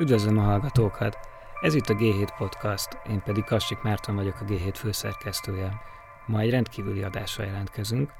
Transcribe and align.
Üdvözlöm 0.00 0.38
a 0.38 0.42
hallgatókat! 0.42 1.18
Ez 1.60 1.74
itt 1.74 1.88
a 1.88 1.94
G7 1.94 2.28
Podcast, 2.38 2.98
én 3.08 3.22
pedig 3.22 3.44
Kassik 3.44 3.82
Márton 3.82 4.14
vagyok 4.14 4.40
a 4.40 4.44
G7 4.44 4.74
főszerkesztője. 4.74 5.80
Ma 6.26 6.40
egy 6.40 6.50
rendkívüli 6.50 7.02
adásra 7.02 7.44
jelentkezünk, 7.44 8.12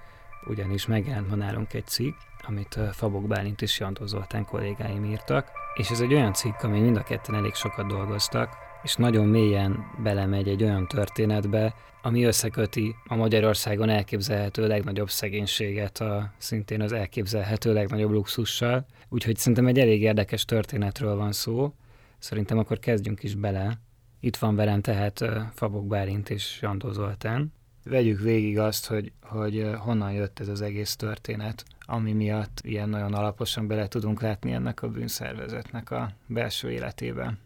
ugyanis 0.47 0.87
megjelent 0.87 1.29
ma 1.29 1.35
nálunk 1.35 1.72
egy 1.72 1.87
cikk, 1.87 2.15
amit 2.47 2.79
Fabok 2.93 3.27
Bálint 3.27 3.63
és 3.63 3.81
Jandó 3.81 4.06
Zoltán 4.06 4.45
kollégáim 4.45 5.04
írtak, 5.04 5.49
és 5.74 5.90
ez 5.90 6.01
egy 6.01 6.15
olyan 6.15 6.33
cikk, 6.33 6.63
ami 6.63 6.81
mind 6.81 6.97
a 6.97 7.03
ketten 7.03 7.35
elég 7.35 7.54
sokat 7.54 7.87
dolgoztak, 7.87 8.56
és 8.83 8.94
nagyon 8.94 9.26
mélyen 9.26 9.85
belemegy 10.03 10.49
egy 10.49 10.63
olyan 10.63 10.88
történetbe, 10.88 11.74
ami 12.03 12.24
összeköti 12.24 12.95
a 13.06 13.14
Magyarországon 13.14 13.88
elképzelhető 13.88 14.67
legnagyobb 14.67 15.10
szegénységet 15.10 15.99
a 15.99 16.33
szintén 16.38 16.80
az 16.80 16.92
elképzelhető 16.92 17.73
legnagyobb 17.73 18.10
luxussal. 18.10 18.87
Úgyhogy 19.09 19.37
szerintem 19.37 19.66
egy 19.66 19.78
elég 19.78 20.02
érdekes 20.02 20.45
történetről 20.45 21.16
van 21.16 21.32
szó. 21.32 21.74
Szerintem 22.19 22.58
akkor 22.58 22.78
kezdjünk 22.78 23.22
is 23.22 23.34
bele. 23.34 23.80
Itt 24.20 24.36
van 24.36 24.56
velem 24.56 24.80
tehát 24.80 25.24
Fabok 25.55 25.86
Bálint 25.86 26.30
és 26.30 26.58
Jandó 26.62 26.92
Zoltán. 26.92 27.52
Vegyük 27.84 28.20
végig 28.20 28.58
azt, 28.58 28.86
hogy, 28.86 29.12
hogy 29.22 29.70
honnan 29.78 30.12
jött 30.12 30.41
ez 30.41 30.48
az 30.48 30.60
egész 30.60 30.97
történet, 30.97 31.64
ami 31.86 32.12
miatt 32.12 32.60
ilyen 32.62 32.88
nagyon 32.88 33.14
alaposan 33.14 33.66
bele 33.66 33.88
tudunk 33.88 34.20
látni 34.20 34.52
ennek 34.52 34.83
a 34.83 34.88
bűnszervezetnek 34.88 35.91
a 35.91 36.12
belső 36.27 36.70
életében. 36.70 37.38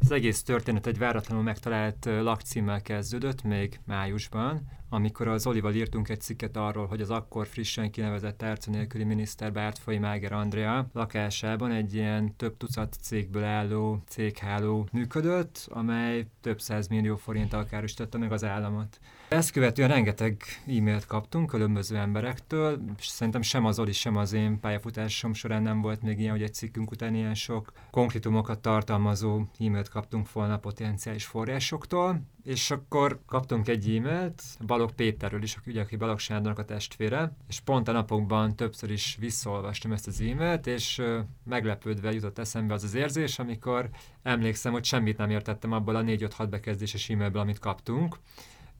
Az 0.00 0.10
egész 0.10 0.42
történet 0.42 0.86
egy 0.86 0.98
váratlanul 0.98 1.42
megtalált 1.42 2.04
lakcímmel 2.04 2.82
kezdődött 2.82 3.42
még 3.42 3.80
májusban, 3.86 4.62
amikor 4.90 5.28
az 5.28 5.46
Olival 5.46 5.74
írtunk 5.74 6.08
egy 6.08 6.20
cikket 6.20 6.56
arról, 6.56 6.86
hogy 6.86 7.00
az 7.00 7.10
akkor 7.10 7.46
frissen 7.46 7.90
kinevezett 7.90 8.38
tárca 8.38 8.70
nélküli 8.70 9.04
miniszter 9.04 9.52
Bártfai 9.52 9.98
Máger 9.98 10.32
Andrea 10.32 10.88
lakásában 10.92 11.70
egy 11.70 11.94
ilyen 11.94 12.36
több 12.36 12.56
tucat 12.56 12.96
cégből 13.02 13.44
álló 13.44 14.02
cégháló 14.08 14.88
működött, 14.92 15.66
amely 15.68 16.26
több 16.40 16.60
száz 16.60 16.88
millió 16.88 17.16
forinttal 17.16 17.64
károsította 17.64 18.18
meg 18.18 18.32
az 18.32 18.44
államot. 18.44 18.98
Ezt 19.28 19.50
követően 19.50 19.88
rengeteg 19.88 20.42
e-mailt 20.66 21.06
kaptunk 21.06 21.48
különböző 21.48 21.96
emberektől, 21.96 22.80
és 22.98 23.06
szerintem 23.06 23.42
sem 23.42 23.64
az 23.64 23.78
Oli, 23.78 23.92
sem 23.92 24.16
az 24.16 24.32
én 24.32 24.60
pályafutásom 24.60 25.34
során 25.34 25.62
nem 25.62 25.80
volt 25.80 26.02
még 26.02 26.18
ilyen, 26.18 26.32
hogy 26.32 26.42
egy 26.42 26.54
cikkünk 26.54 26.90
után 26.90 27.14
ilyen 27.14 27.34
sok 27.34 27.72
konkrétumokat 27.90 28.58
tartalmazó 28.58 29.40
e-mailt 29.58 29.88
kaptunk 29.88 30.32
volna 30.32 30.58
potenciális 30.58 31.24
forrásoktól, 31.24 32.20
és 32.44 32.70
akkor 32.70 33.20
kaptunk 33.26 33.68
egy 33.68 33.96
e-mailt 33.96 34.42
Balog 34.66 34.92
Péterről 34.92 35.42
is, 35.42 35.58
ugye, 35.66 35.80
aki 35.80 35.96
Balog 35.96 36.18
Sándornak 36.18 36.58
a 36.58 36.64
testvére, 36.64 37.36
és 37.48 37.60
pont 37.60 37.88
a 37.88 37.92
napokban 37.92 38.56
többször 38.56 38.90
is 38.90 39.16
visszaolvastam 39.20 39.92
ezt 39.92 40.06
az 40.06 40.20
e-mailt, 40.20 40.66
és 40.66 41.02
meglepődve 41.44 42.12
jutott 42.12 42.38
eszembe 42.38 42.74
az 42.74 42.84
az 42.84 42.94
érzés, 42.94 43.38
amikor 43.38 43.88
emlékszem, 44.22 44.72
hogy 44.72 44.84
semmit 44.84 45.16
nem 45.16 45.30
értettem 45.30 45.72
abból 45.72 45.96
a 45.96 46.02
4-5-6 46.02 46.46
bekezdéses 46.50 47.08
e-mailből, 47.08 47.40
amit 47.42 47.58
kaptunk, 47.58 48.16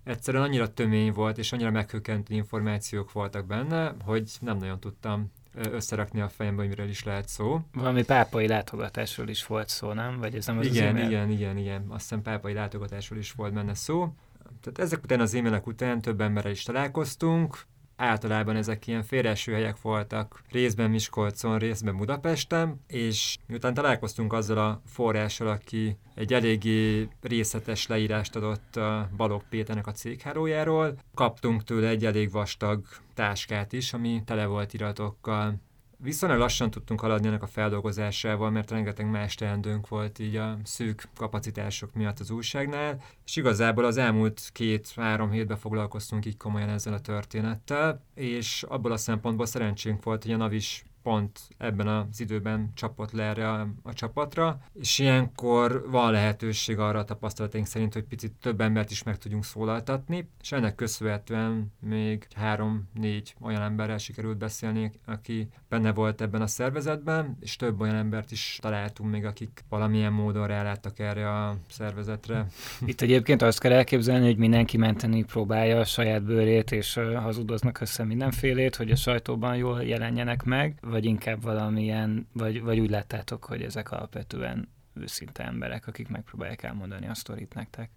egyszerűen 0.05 0.42
annyira 0.42 0.72
tömény 0.72 1.12
volt, 1.12 1.38
és 1.38 1.53
annyira 1.53 1.70
meghökkentő 1.70 2.34
információk 2.34 3.12
voltak 3.12 3.47
benne, 3.47 3.94
hogy 4.05 4.31
nem 4.41 4.56
nagyon 4.56 4.81
tudtam 4.81 5.33
összerakni 5.55 6.20
a 6.20 6.29
fejembe, 6.29 6.61
hogy 6.61 6.70
miről 6.70 6.89
is 6.89 7.05
lehet 7.05 7.29
szó. 7.29 7.61
Valami 7.73 8.05
pápai 8.05 8.47
látogatásról 8.47 9.29
is 9.29 9.47
volt 9.47 9.69
szó, 9.69 9.93
nem? 9.93 10.19
Vagy 10.19 10.34
ez 10.34 10.47
nem 10.47 10.59
az 10.59 10.67
igen, 10.67 10.97
az 10.97 11.03
igen, 11.03 11.31
igen, 11.31 11.56
igen. 11.56 11.84
Azt 11.89 12.01
hiszem 12.01 12.23
pápai 12.23 12.53
látogatásról 12.53 13.19
is 13.19 13.33
volt 13.33 13.53
benne 13.53 13.75
szó. 13.75 14.15
Tehát 14.61 14.78
ezek 14.78 15.03
után 15.03 15.21
az 15.21 15.34
e-mailek 15.34 15.67
után 15.67 16.01
több 16.01 16.21
emberrel 16.21 16.53
is 16.53 16.62
találkoztunk, 16.62 17.59
általában 18.01 18.56
ezek 18.56 18.87
ilyen 18.87 19.03
félreeső 19.03 19.53
helyek 19.53 19.81
voltak, 19.81 20.43
részben 20.51 20.91
Miskolcon, 20.91 21.59
részben 21.59 21.97
Budapesten, 21.97 22.81
és 22.87 23.37
miután 23.47 23.75
találkoztunk 23.75 24.33
azzal 24.33 24.59
a 24.59 24.83
forrással, 24.87 25.48
aki 25.48 25.97
egy 26.15 26.33
eléggé 26.33 27.09
részletes 27.21 27.87
leírást 27.87 28.37
adott 28.37 28.77
a 28.77 29.09
Balog 29.17 29.43
Péternek 29.48 29.87
a 29.87 29.93
céghárójáról, 29.93 30.94
kaptunk 31.15 31.65
tőle 31.65 31.89
egy 31.89 32.05
elég 32.05 32.31
vastag 32.31 32.84
táskát 33.15 33.72
is, 33.72 33.93
ami 33.93 34.22
tele 34.25 34.47
volt 34.47 34.75
iratokkal, 34.75 35.55
Viszonylag 36.03 36.38
lassan 36.38 36.71
tudtunk 36.71 37.00
haladni 37.00 37.27
ennek 37.27 37.43
a 37.43 37.47
feldolgozásával, 37.47 38.50
mert 38.50 38.71
rengeteg 38.71 39.11
más 39.11 39.34
teendőnk 39.34 39.88
volt 39.88 40.19
így 40.19 40.37
a 40.37 40.59
szűk 40.65 41.09
kapacitások 41.16 41.94
miatt 41.94 42.19
az 42.19 42.31
újságnál, 42.31 43.03
és 43.25 43.37
igazából 43.37 43.84
az 43.84 43.97
elmúlt 43.97 44.50
két-három 44.53 45.31
hétben 45.31 45.56
foglalkoztunk 45.56 46.27
így 46.27 46.37
komolyan 46.37 46.69
ezzel 46.69 46.93
a 46.93 47.00
történettel, 47.00 48.05
és 48.15 48.62
abból 48.62 48.93
a 48.93 48.97
szempontból 48.97 49.47
szerencsénk 49.47 50.03
volt, 50.03 50.22
hogy 50.22 50.33
a 50.33 50.37
NAV 50.37 50.53
is 50.53 50.84
pont 51.03 51.41
ebben 51.59 51.87
az 51.88 52.21
időben 52.21 52.71
csapott 52.75 53.11
le 53.12 53.22
erre 53.22 53.50
a, 53.50 53.69
a 53.83 53.93
csapatra, 53.93 54.61
és 54.75 54.99
ilyenkor 54.99 55.91
van 55.91 56.12
lehetőség 56.12 56.78
arra 56.78 56.99
a 56.99 57.05
tapasztalataink 57.05 57.66
szerint, 57.66 57.93
hogy 57.93 58.05
picit 58.05 58.33
több 58.41 58.61
embert 58.61 58.91
is 58.91 59.03
meg 59.03 59.19
tudjunk 59.19 59.44
szólaltatni, 59.44 60.28
és 60.41 60.53
ennek 60.53 60.75
köszönhetően 60.75 61.72
még 61.81 62.27
három-négy 62.34 63.34
olyan 63.41 63.62
emberrel 63.62 63.99
sikerült 63.99 64.39
beszélni, 64.39 64.93
aki 65.06 65.49
benne 65.69 65.93
volt 65.93 66.21
ebben 66.21 66.43
a 66.43 66.47
szervezetben, 66.47 67.37
és 67.41 67.56
több 67.56 67.81
olyan 67.81 67.94
embert 67.94 68.31
is 68.31 68.59
találtunk 68.60 69.10
még, 69.10 69.25
akik 69.25 69.65
valamilyen 69.69 70.12
módon 70.12 70.47
ráláttak 70.47 70.99
erre 70.99 71.31
a 71.31 71.56
szervezetre. 71.69 72.47
Itt 72.84 73.00
egyébként 73.00 73.43
azt 73.43 73.60
kell 73.60 73.72
elképzelni, 73.72 74.25
hogy 74.25 74.37
mindenki 74.37 74.77
menteni 74.77 75.25
próbálja 75.25 75.78
a 75.78 75.84
saját 75.84 76.22
bőrét, 76.22 76.72
és 76.72 77.00
hazudoznak 77.15 77.81
össze 77.81 78.05
mindenfélét, 78.05 78.77
hogy 78.77 78.91
a 78.91 78.97
sajtóban 78.97 79.56
jól 79.56 79.83
jelenjenek 79.83 80.43
meg, 80.43 80.78
vagy 80.91 81.05
inkább 81.05 81.43
valamilyen, 81.43 82.28
vagy, 82.33 82.62
vagy 82.62 82.81
úgy 82.81 82.91
láttátok, 82.91 83.45
hogy 83.45 83.62
ezek 83.62 83.91
alapvetően 83.91 84.69
őszinte 84.95 85.45
emberek, 85.45 85.87
akik 85.87 86.09
megpróbálják 86.09 86.62
elmondani 86.62 87.09
a 87.09 87.15
sztorit 87.15 87.55
nektek? 87.55 87.91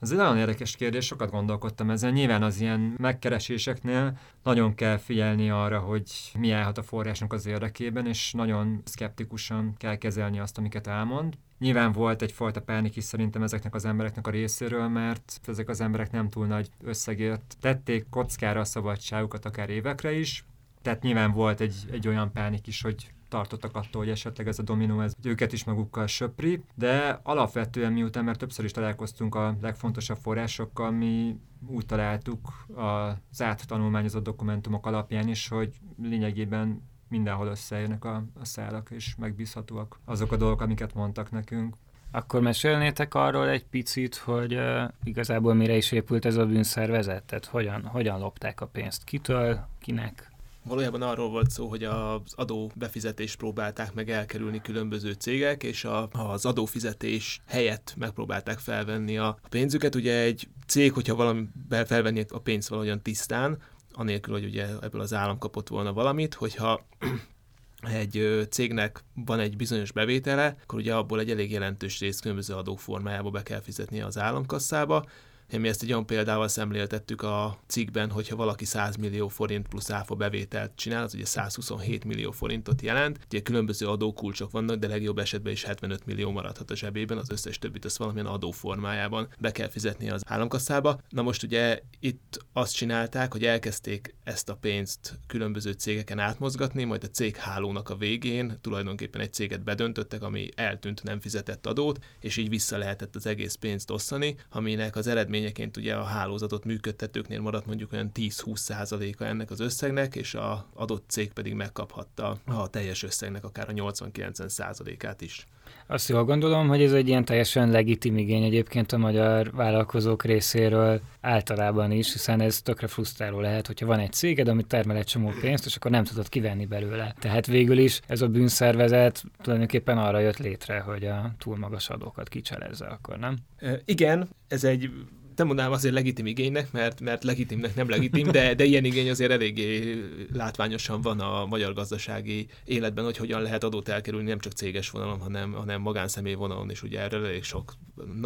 Ez 0.00 0.10
egy 0.10 0.16
nagyon 0.16 0.38
érdekes 0.38 0.76
kérdés, 0.76 1.06
sokat 1.06 1.30
gondolkodtam 1.30 1.90
ezen. 1.90 2.12
Nyilván 2.12 2.42
az 2.42 2.60
ilyen 2.60 2.94
megkereséseknél 2.98 4.18
nagyon 4.42 4.74
kell 4.74 4.96
figyelni 4.96 5.50
arra, 5.50 5.78
hogy 5.78 6.10
mi 6.38 6.50
állhat 6.50 6.78
a 6.78 6.82
forrásnak 6.82 7.32
az 7.32 7.46
érdekében, 7.46 8.06
és 8.06 8.32
nagyon 8.32 8.80
szkeptikusan 8.84 9.74
kell 9.76 9.96
kezelni 9.96 10.38
azt, 10.38 10.58
amiket 10.58 10.86
elmond. 10.86 11.34
Nyilván 11.58 11.92
volt 11.92 12.22
egyfajta 12.22 12.62
pánik 12.62 12.96
is 12.96 13.04
szerintem 13.04 13.42
ezeknek 13.42 13.74
az 13.74 13.84
embereknek 13.84 14.26
a 14.26 14.30
részéről, 14.30 14.88
mert 14.88 15.40
ezek 15.46 15.68
az 15.68 15.80
emberek 15.80 16.10
nem 16.10 16.28
túl 16.28 16.46
nagy 16.46 16.68
összegért 16.82 17.56
tették 17.60 18.08
kockára 18.10 18.60
a 18.60 18.64
szabadságukat 18.64 19.44
akár 19.44 19.70
évekre 19.70 20.12
is, 20.12 20.44
tehát 20.86 21.02
nyilván 21.02 21.32
volt 21.32 21.60
egy, 21.60 21.74
egy 21.90 22.08
olyan 22.08 22.32
pánik 22.32 22.66
is, 22.66 22.82
hogy 22.82 23.10
tartottak 23.28 23.76
attól, 23.76 24.02
hogy 24.02 24.10
esetleg 24.10 24.48
ez 24.48 24.58
a 24.58 24.62
dominó 24.62 25.00
ez 25.00 25.12
őket 25.22 25.52
is 25.52 25.64
magukkal 25.64 26.06
söpri, 26.06 26.62
de 26.74 27.20
alapvetően 27.22 27.92
miután 27.92 28.24
már 28.24 28.36
többször 28.36 28.64
is 28.64 28.70
találkoztunk 28.70 29.34
a 29.34 29.56
legfontosabb 29.60 30.16
forrásokkal, 30.16 30.90
mi 30.90 31.36
úgy 31.66 31.86
találtuk 31.86 32.66
az 32.74 33.42
áttanulmányozott 33.42 34.24
dokumentumok 34.24 34.86
alapján 34.86 35.28
is, 35.28 35.48
hogy 35.48 35.74
lényegében 36.02 36.82
mindenhol 37.08 37.46
összejönnek 37.46 38.04
a, 38.04 38.24
a 38.40 38.44
szálak, 38.44 38.90
és 38.90 39.14
megbízhatóak 39.18 40.00
azok 40.04 40.32
a 40.32 40.36
dolgok, 40.36 40.60
amiket 40.60 40.94
mondtak 40.94 41.30
nekünk. 41.30 41.76
Akkor 42.10 42.40
mesélnétek 42.40 43.14
arról 43.14 43.48
egy 43.48 43.64
picit, 43.64 44.16
hogy 44.16 44.54
uh, 44.54 44.82
igazából 45.04 45.54
mire 45.54 45.76
is 45.76 45.92
épült 45.92 46.24
ez 46.24 46.36
a 46.36 46.46
bűnszervezet? 46.46 47.24
Tehát 47.24 47.46
hogyan, 47.46 47.84
hogyan 47.84 48.18
lopták 48.18 48.60
a 48.60 48.66
pénzt? 48.66 49.04
Kitől, 49.04 49.66
kinek? 49.80 50.34
Valójában 50.66 51.02
arról 51.02 51.28
volt 51.28 51.50
szó, 51.50 51.68
hogy 51.68 51.84
az 51.84 52.20
adó 52.34 52.70
befizetést 52.74 53.36
próbálták 53.36 53.94
meg 53.94 54.10
elkerülni 54.10 54.60
különböző 54.60 55.12
cégek, 55.12 55.62
és 55.62 55.84
a, 55.84 56.08
az 56.12 56.44
adófizetés 56.44 57.40
helyett 57.46 57.94
megpróbálták 57.96 58.58
felvenni 58.58 59.18
a 59.18 59.38
pénzüket. 59.48 59.94
Ugye 59.94 60.20
egy 60.20 60.48
cég, 60.66 60.92
hogyha 60.92 61.14
valami 61.14 61.48
felvenni 61.68 62.24
a 62.28 62.38
pénzt 62.38 62.68
valahogyan 62.68 63.02
tisztán, 63.02 63.58
anélkül, 63.92 64.34
hogy 64.34 64.44
ugye 64.44 64.66
ebből 64.80 65.00
az 65.00 65.14
állam 65.14 65.38
kapott 65.38 65.68
volna 65.68 65.92
valamit, 65.92 66.34
hogyha 66.34 66.86
egy 68.00 68.46
cégnek 68.50 69.04
van 69.14 69.38
egy 69.38 69.56
bizonyos 69.56 69.92
bevétele, 69.92 70.56
akkor 70.62 70.78
ugye 70.78 70.94
abból 70.94 71.20
egy 71.20 71.30
elég 71.30 71.50
jelentős 71.50 72.00
részt 72.00 72.20
különböző 72.20 72.54
adók 72.54 72.80
formájába 72.80 73.30
be 73.30 73.42
kell 73.42 73.60
fizetnie 73.60 74.04
az 74.04 74.18
államkasszába, 74.18 75.04
mi 75.50 75.68
ezt 75.68 75.82
egy 75.82 75.92
olyan 75.92 76.06
példával 76.06 76.48
szemléltettük 76.48 77.22
a 77.22 77.58
cikkben, 77.66 78.10
hogyha 78.10 78.36
valaki 78.36 78.64
100 78.64 78.96
millió 78.96 79.28
forint 79.28 79.68
plusz 79.68 79.90
áfa 79.90 80.14
bevételt 80.14 80.72
csinál, 80.74 81.02
az 81.02 81.14
ugye 81.14 81.24
127 81.24 82.04
millió 82.04 82.30
forintot 82.30 82.82
jelent. 82.82 83.18
Ugye 83.24 83.40
különböző 83.40 83.86
adókulcsok 83.86 84.50
vannak, 84.50 84.76
de 84.76 84.86
legjobb 84.86 85.18
esetben 85.18 85.52
is 85.52 85.64
75 85.64 86.06
millió 86.06 86.30
maradhat 86.30 86.70
a 86.70 86.76
zsebében, 86.76 87.18
az 87.18 87.30
összes 87.30 87.58
többit 87.58 87.84
azt 87.84 87.96
valamilyen 87.96 88.26
adó 88.26 88.50
formájában 88.50 89.28
be 89.38 89.52
kell 89.52 89.68
fizetni 89.68 90.10
az 90.10 90.22
államkasszába. 90.26 91.00
Na 91.08 91.22
most 91.22 91.42
ugye 91.42 91.80
itt 92.00 92.44
azt 92.52 92.74
csinálták, 92.74 93.32
hogy 93.32 93.44
elkezdték 93.44 94.14
ezt 94.24 94.48
a 94.48 94.56
pénzt 94.56 95.18
különböző 95.26 95.72
cégeken 95.72 96.18
átmozgatni, 96.18 96.84
majd 96.84 97.04
a 97.04 97.10
cég 97.10 97.36
hálónak 97.36 97.90
a 97.90 97.96
végén 97.96 98.58
tulajdonképpen 98.60 99.20
egy 99.20 99.32
céget 99.32 99.64
bedöntöttek, 99.64 100.22
ami 100.22 100.48
eltűnt, 100.54 101.02
nem 101.02 101.20
fizetett 101.20 101.66
adót, 101.66 102.04
és 102.20 102.36
így 102.36 102.48
vissza 102.48 102.78
lehetett 102.78 103.16
az 103.16 103.26
egész 103.26 103.54
pénzt 103.54 103.90
osztani, 103.90 104.36
aminek 104.50 104.96
az 104.96 105.06
eredmény 105.06 105.35
eredményeként 105.36 105.76
ugye 105.76 105.94
a 105.94 106.02
hálózatot 106.02 106.64
működtetőknél 106.64 107.40
maradt 107.40 107.66
mondjuk 107.66 107.92
olyan 107.92 108.10
10-20 108.14 108.56
százaléka 108.56 109.24
ennek 109.24 109.50
az 109.50 109.60
összegnek, 109.60 110.16
és 110.16 110.34
a 110.34 110.66
adott 110.74 111.04
cég 111.08 111.32
pedig 111.32 111.54
megkaphatta 111.54 112.38
a 112.44 112.68
teljes 112.68 113.02
összegnek 113.02 113.44
akár 113.44 113.68
a 113.68 113.72
80-90 113.72 114.48
százalékát 114.48 115.20
is. 115.20 115.46
Azt 115.86 116.08
jól 116.08 116.24
gondolom, 116.24 116.68
hogy 116.68 116.82
ez 116.82 116.92
egy 116.92 117.08
ilyen 117.08 117.24
teljesen 117.24 117.70
legitim 117.70 118.16
igény 118.18 118.42
egyébként 118.42 118.92
a 118.92 118.98
magyar 118.98 119.50
vállalkozók 119.50 120.24
részéről 120.24 121.00
általában 121.20 121.90
is, 121.90 122.12
hiszen 122.12 122.40
ez 122.40 122.62
tökre 122.62 122.86
frusztráló 122.86 123.40
lehet, 123.40 123.66
hogyha 123.66 123.86
van 123.86 123.98
egy 123.98 124.12
céged, 124.12 124.48
amit 124.48 124.66
termel 124.66 124.96
egy 124.96 125.04
csomó 125.04 125.32
pénzt, 125.40 125.66
és 125.66 125.76
akkor 125.76 125.90
nem 125.90 126.04
tudod 126.04 126.28
kivenni 126.28 126.66
belőle. 126.66 127.14
Tehát 127.18 127.46
végül 127.46 127.78
is 127.78 128.00
ez 128.06 128.22
a 128.22 128.28
bűnszervezet 128.28 129.24
tulajdonképpen 129.42 129.98
arra 129.98 130.18
jött 130.18 130.38
létre, 130.38 130.80
hogy 130.80 131.04
a 131.04 131.34
túl 131.38 131.56
magas 131.56 131.90
adókat 131.90 132.28
kicselezze, 132.28 132.86
akkor 132.86 133.18
nem? 133.18 133.36
Igen, 133.84 134.28
ez 134.48 134.64
egy 134.64 134.90
nem 135.36 135.46
mondanám 135.46 135.72
azért 135.72 135.94
legitim 135.94 136.26
igénynek, 136.26 136.72
mert, 136.72 137.00
mert 137.00 137.24
legitimnek 137.24 137.74
nem 137.74 137.88
legitim, 137.88 138.30
de, 138.30 138.54
de 138.54 138.64
ilyen 138.64 138.84
igény 138.84 139.10
azért 139.10 139.30
eléggé 139.30 139.98
látványosan 140.32 141.00
van 141.00 141.20
a 141.20 141.46
magyar 141.46 141.72
gazdasági 141.72 142.46
életben, 142.64 143.04
hogy 143.04 143.16
hogyan 143.16 143.42
lehet 143.42 143.64
adót 143.64 143.88
elkerülni, 143.88 144.28
nem 144.28 144.38
csak 144.38 144.52
céges 144.52 144.90
vonalon, 144.90 145.20
hanem, 145.20 145.52
hanem 145.52 145.80
magánszemély 145.80 146.34
vonalon 146.34 146.70
is. 146.70 146.82
Ugye 146.82 147.00
erről 147.00 147.24
elég 147.24 147.44
sok, 147.44 147.74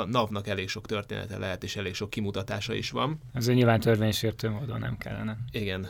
napnak 0.07 0.49
elég 0.49 0.69
sok 0.69 0.87
története 0.87 1.39
lehet, 1.39 1.65
és 1.65 1.77
elég 1.77 1.95
sok 1.95 2.11
kimutatása 2.11 2.75
is 2.75 2.91
van. 2.91 3.21
Ez 3.33 3.47
nyilván 3.47 3.81
törvénysértő 3.81 4.49
módon 4.49 4.79
nem 4.79 4.97
kellene. 4.97 5.39
Igen, 5.53 5.89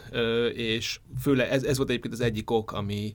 és 0.54 1.00
főleg 1.20 1.50
ez, 1.50 1.62
ez 1.62 1.76
volt 1.76 1.88
egyébként 1.88 2.14
az 2.14 2.20
egyik 2.20 2.50
ok, 2.50 2.72
ami, 2.72 3.14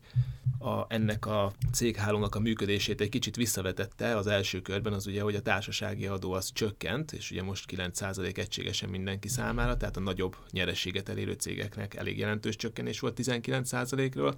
a, 0.59 0.86
ennek 0.88 1.25
a 1.25 1.53
céghálónak 1.71 2.36
a 2.36 2.39
működését 2.39 3.01
egy 3.01 3.09
kicsit 3.09 3.36
visszavetette 3.36 4.15
az 4.18 4.27
első 4.27 4.62
körben, 4.62 4.94
az 4.94 5.07
ugye, 5.07 5.21
hogy 5.21 5.36
a 5.36 5.42
társasági 5.42 6.07
adó 6.07 6.31
az 6.31 6.51
csökkent, 6.53 7.12
és 7.12 7.31
ugye 7.31 7.44
most 7.44 7.65
9% 7.75 8.38
egységesen 8.38 8.89
mindenki 8.89 9.27
számára, 9.27 9.77
tehát 9.77 9.97
a 9.97 10.00
nagyobb 10.00 10.36
nyerességet 10.51 11.09
elérő 11.09 11.33
cégeknek 11.33 11.95
elég 11.95 12.18
jelentős 12.18 12.56
csökkenés 12.56 13.00
volt 13.00 13.19
19%-ról. 13.21 14.36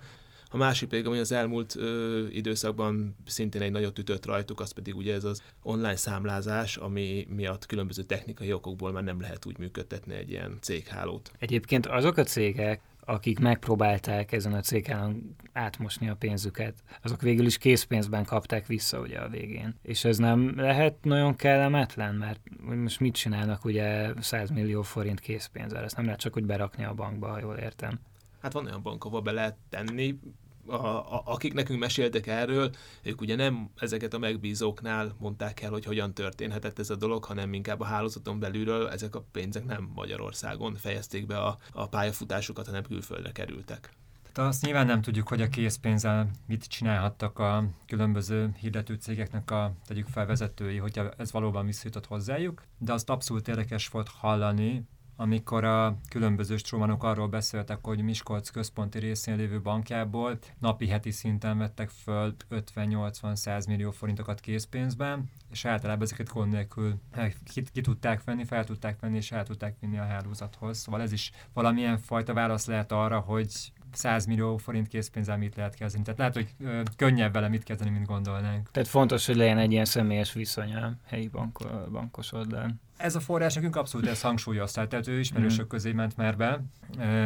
A 0.50 0.58
másik 0.58 0.90
pedig, 0.90 1.06
ami 1.06 1.18
az 1.18 1.32
elmúlt 1.32 1.76
ö, 1.76 2.26
időszakban 2.28 3.16
szintén 3.26 3.62
egy 3.62 3.72
nagyot 3.72 4.00
ütött 4.00 4.26
rajtuk, 4.26 4.60
az 4.60 4.72
pedig 4.72 4.96
ugye 4.96 5.14
ez 5.14 5.24
az 5.24 5.42
online 5.62 5.96
számlázás, 5.96 6.78
ami 6.78 7.28
miatt 7.30 7.66
különböző 7.66 8.04
technikai 8.04 8.54
okokból 8.54 8.92
már 8.92 9.04
nem 9.04 9.22
lehet 9.22 9.46
úgy 9.46 9.58
működtetni 9.58 10.14
egy 10.16 10.30
ilyen 10.30 10.58
céghálót. 10.62 11.32
Egyébként 11.40 11.86
azok 11.86 12.18
a 12.18 12.24
cégek, 12.24 12.82
akik 13.10 13.40
megpróbálták 13.40 14.32
ezen 14.32 14.54
a 14.54 14.60
cégen 14.60 15.36
átmosni 15.54 16.10
a 16.10 16.16
pénzüket, 16.16 16.74
azok 17.02 17.22
végül 17.22 17.46
is 17.46 17.58
készpénzben 17.58 18.26
kapták 18.26 18.66
vissza 18.66 19.00
ugye 19.00 19.20
a 19.20 19.30
végén. 19.30 19.76
És 19.82 20.06
ez 20.06 20.18
nem 20.18 20.54
lehet 20.56 21.04
nagyon 21.04 21.36
kellemetlen, 21.36 22.16
mert 22.16 22.40
most 22.62 23.00
mit 23.00 23.16
csinálnak 23.16 23.66
ugye 23.66 24.14
100 24.20 24.50
millió 24.50 24.82
forint 24.82 25.20
készpénzzel, 25.20 25.84
ezt 25.84 25.96
nem 25.96 26.06
lehet 26.06 26.20
csak 26.20 26.38
úgy 26.38 26.46
berakni 26.46 26.84
a 26.84 26.94
bankba, 26.94 27.28
ha 27.28 27.40
jól 27.40 27.56
értem. 27.56 28.00
Hát 28.42 28.54
van 28.54 28.66
olyan 28.66 28.82
bank, 28.82 29.06
ahol 29.06 29.22
be 29.22 29.32
lehet 29.32 29.56
tenni, 29.70 30.20
a, 30.68 31.14
a, 31.16 31.22
akik 31.26 31.54
nekünk 31.54 31.80
meséltek 31.80 32.28
erről, 32.28 32.72
ők 33.04 33.22
ugye 33.22 33.36
nem 33.36 33.70
ezeket 33.76 34.14
a 34.14 34.20
megbízóknál 34.20 35.16
mondták 35.20 35.62
el, 35.62 35.70
hogy 35.72 35.86
hogyan 35.86 36.14
történhetett 36.14 36.80
ez 36.80 36.90
a 36.90 36.96
dolog, 36.96 37.24
hanem 37.24 37.54
inkább 37.54 37.80
a 37.80 37.86
hálózaton 37.86 38.40
belülről 38.40 38.90
ezek 38.90 39.16
a 39.16 39.26
pénzek 39.32 39.66
nem 39.66 39.92
Magyarországon 39.96 40.76
fejezték 40.76 41.26
be 41.26 41.38
a, 41.38 41.58
a 41.74 41.88
pályafutásukat, 41.88 42.66
hanem 42.66 42.84
külföldre 42.84 43.32
kerültek. 43.32 43.90
Tehát 44.38 44.52
azt 44.52 44.62
nyilván 44.62 44.86
nem 44.86 45.02
tudjuk, 45.02 45.28
hogy 45.28 45.42
a 45.42 45.50
készpénzzel 45.50 46.30
mit 46.48 46.66
csinálhattak 46.66 47.40
a 47.40 47.64
különböző 47.86 48.52
hirdető 48.60 48.94
cégeknek 48.94 49.52
a 49.52 49.74
tegyük 49.86 50.08
felvezetői, 50.08 50.78
hogyha 50.78 51.12
ez 51.18 51.32
valóban 51.32 51.66
visszajutott 51.66 52.06
hozzájuk, 52.06 52.64
de 52.78 52.94
azt 52.94 53.10
abszolút 53.10 53.48
érdekes 53.48 53.88
volt 53.88 54.08
hallani, 54.08 54.84
amikor 55.20 55.64
a 55.64 55.98
különböző 56.10 56.58
strómanok 56.58 57.04
arról 57.04 57.28
beszéltek, 57.28 57.78
hogy 57.82 58.02
Miskolc 58.02 58.50
központi 58.50 59.00
részén 59.00 59.36
lévő 59.36 59.62
bankjából 59.62 60.38
napi 60.60 60.88
heti 60.88 61.12
szinten 61.12 61.58
vettek 61.58 61.90
föl 61.90 62.36
50-80-100 62.50 63.68
millió 63.68 63.92
forintokat 63.92 64.40
készpénzben, 64.40 65.30
és 65.52 65.66
általában 65.66 66.04
ezeket 66.04 66.34
gond 66.34 66.52
nélkül 66.52 66.96
eh, 67.12 67.32
ki, 67.54 67.64
ki 67.72 67.82
tudták 67.82 68.24
venni, 68.24 68.46
fel 68.46 68.64
tudták 68.64 69.00
venni, 69.00 69.16
és 69.16 69.32
el 69.32 69.46
tudták 69.46 69.76
vinni 69.80 69.98
a 69.98 70.06
hálózathoz. 70.06 70.78
Szóval 70.78 71.02
ez 71.02 71.12
is 71.12 71.32
valamilyen 71.54 71.98
fajta 71.98 72.34
válasz 72.34 72.66
lehet 72.68 72.92
arra, 72.92 73.20
hogy 73.20 73.72
100 73.94 74.26
millió 74.26 74.58
forint 74.58 74.88
készpénzzel 74.88 75.38
mit 75.38 75.56
lehet 75.56 75.76
kezdeni. 75.76 76.04
Tehát 76.04 76.20
lehet, 76.20 76.34
hogy 76.34 76.68
ö, 76.68 76.82
könnyebb 76.96 77.34
vele 77.34 77.48
mit 77.48 77.64
kezdeni, 77.64 77.90
mint 77.90 78.06
gondolnánk. 78.06 78.72
Tehát 78.72 78.90
fontos, 78.90 79.26
hogy 79.26 79.36
legyen 79.36 79.58
egy 79.58 79.72
ilyen 79.72 79.86
személyes 79.86 80.34
viszony 80.34 80.76
a 80.76 80.94
helyi 81.06 81.28
bank, 81.28 81.60
bankos 81.92 82.32
oldalán. 82.32 82.82
Ez 82.98 83.16
a 83.16 83.20
forrás 83.20 83.54
nekünk 83.54 83.76
abszolút 83.76 84.08
ezt 84.08 84.22
hangsúlyozta, 84.22 84.88
tehát 84.88 85.08
ő 85.08 85.20
ismerősök 85.20 85.66
mm. 85.66 85.70
közé 85.70 85.92
ment 85.92 86.18
már 86.18 86.38
be, 86.38 86.64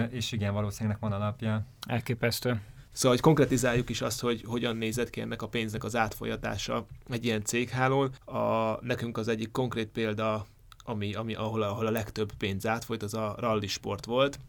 és 0.10 0.31
igen, 0.31 0.54
valószínűleg 0.54 0.98
van 1.00 1.12
alapja. 1.12 1.66
Elképesztő. 1.88 2.62
Szóval, 2.92 3.12
hogy 3.12 3.19
konkretizáljuk 3.19 3.90
is 3.90 4.02
azt, 4.02 4.22
hogy 4.22 4.44
hogyan 4.46 4.78
nézett 4.78 5.10
ki 5.10 5.22
ennek 5.22 5.42
a 5.42 5.48
pénznek 5.48 5.84
az 5.84 5.96
átfolyatása 5.96 6.86
egy 7.10 7.25
ilyen 7.25 7.44
céghálón. 7.44 8.12
A, 8.25 8.78
nekünk 8.81 9.18
az 9.18 9.28
egyik 9.28 9.52
konkrét 9.52 9.88
példa, 9.88 10.46
ami, 10.84 11.13
ami 11.13 11.34
ahol, 11.34 11.62
ahol 11.62 11.86
a 11.86 11.92
legtöbb 11.92 12.31
pénz 12.38 12.66
átfolyt, 12.66 13.04
az 13.04 13.13
a 13.13 13.36
rally 13.40 13.68
sport 13.68 14.06
volt. 14.06 14.40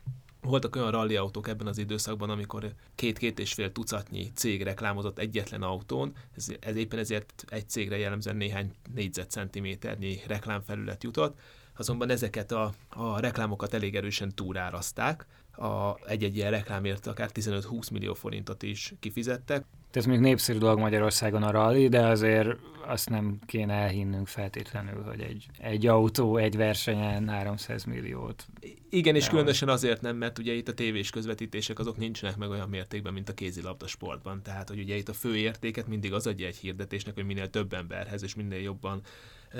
Voltak 0.46 0.76
olyan 0.76 0.90
rally 0.90 1.16
autók 1.16 1.48
ebben 1.48 1.66
az 1.66 1.78
időszakban, 1.78 2.30
amikor 2.30 2.74
két-két 2.94 3.38
és 3.38 3.52
fél 3.52 3.72
tucatnyi 3.72 4.30
cég 4.34 4.62
reklámozott 4.62 5.18
egyetlen 5.18 5.62
autón, 5.62 6.12
ez, 6.36 6.46
ez 6.60 6.76
éppen 6.76 6.98
ezért 6.98 7.44
egy 7.48 7.68
cégre 7.68 7.98
jellemzően 7.98 8.36
néhány 8.36 8.74
négyzetcentiméternyi 8.94 10.20
reklámfelület 10.26 11.02
jutott, 11.02 11.38
azonban 11.76 12.10
ezeket 12.10 12.52
a, 12.52 12.72
a 12.88 13.20
reklámokat 13.20 13.74
elég 13.74 13.96
erősen 13.96 14.34
túrárazták, 14.34 15.26
a 15.56 15.96
egy-egy 16.06 16.36
ilyen 16.36 16.50
reklámért 16.50 17.06
akár 17.06 17.30
15-20 17.34 17.92
millió 17.92 18.14
forintot 18.14 18.62
is 18.62 18.94
kifizettek. 19.00 19.64
Ez 19.92 20.04
még 20.04 20.18
népszerű 20.18 20.58
dolog 20.58 20.78
Magyarországon 20.78 21.42
a 21.42 21.50
rally, 21.50 21.88
de 21.88 22.06
azért 22.06 22.48
azt 22.86 23.08
nem 23.08 23.38
kéne 23.46 23.74
elhinnünk 23.74 24.26
feltétlenül, 24.26 25.02
hogy 25.02 25.20
egy, 25.20 25.46
egy 25.58 25.86
autó 25.86 26.36
egy 26.36 26.56
versenyen 26.56 27.28
300 27.28 27.84
milliót. 27.84 28.46
Igen, 28.90 29.14
és 29.14 29.28
különösen 29.28 29.68
azért 29.68 30.00
nem, 30.00 30.16
mert 30.16 30.38
ugye 30.38 30.52
itt 30.52 30.68
a 30.68 30.74
tévés 30.74 31.10
közvetítések 31.10 31.78
azok 31.78 31.96
nincsenek 31.96 32.36
meg 32.36 32.50
olyan 32.50 32.68
mértékben, 32.68 33.12
mint 33.12 33.28
a 33.28 33.34
kézilabda 33.34 33.86
sportban. 33.86 34.42
Tehát, 34.42 34.68
hogy 34.68 34.78
ugye 34.78 34.96
itt 34.96 35.08
a 35.08 35.12
fő 35.12 35.36
értéket 35.36 35.86
mindig 35.86 36.12
az 36.12 36.26
adja 36.26 36.46
egy 36.46 36.56
hirdetésnek, 36.56 37.14
hogy 37.14 37.24
minél 37.24 37.50
több 37.50 37.72
emberhez 37.72 38.22
és 38.22 38.34
minél 38.34 38.60
jobban 38.60 39.02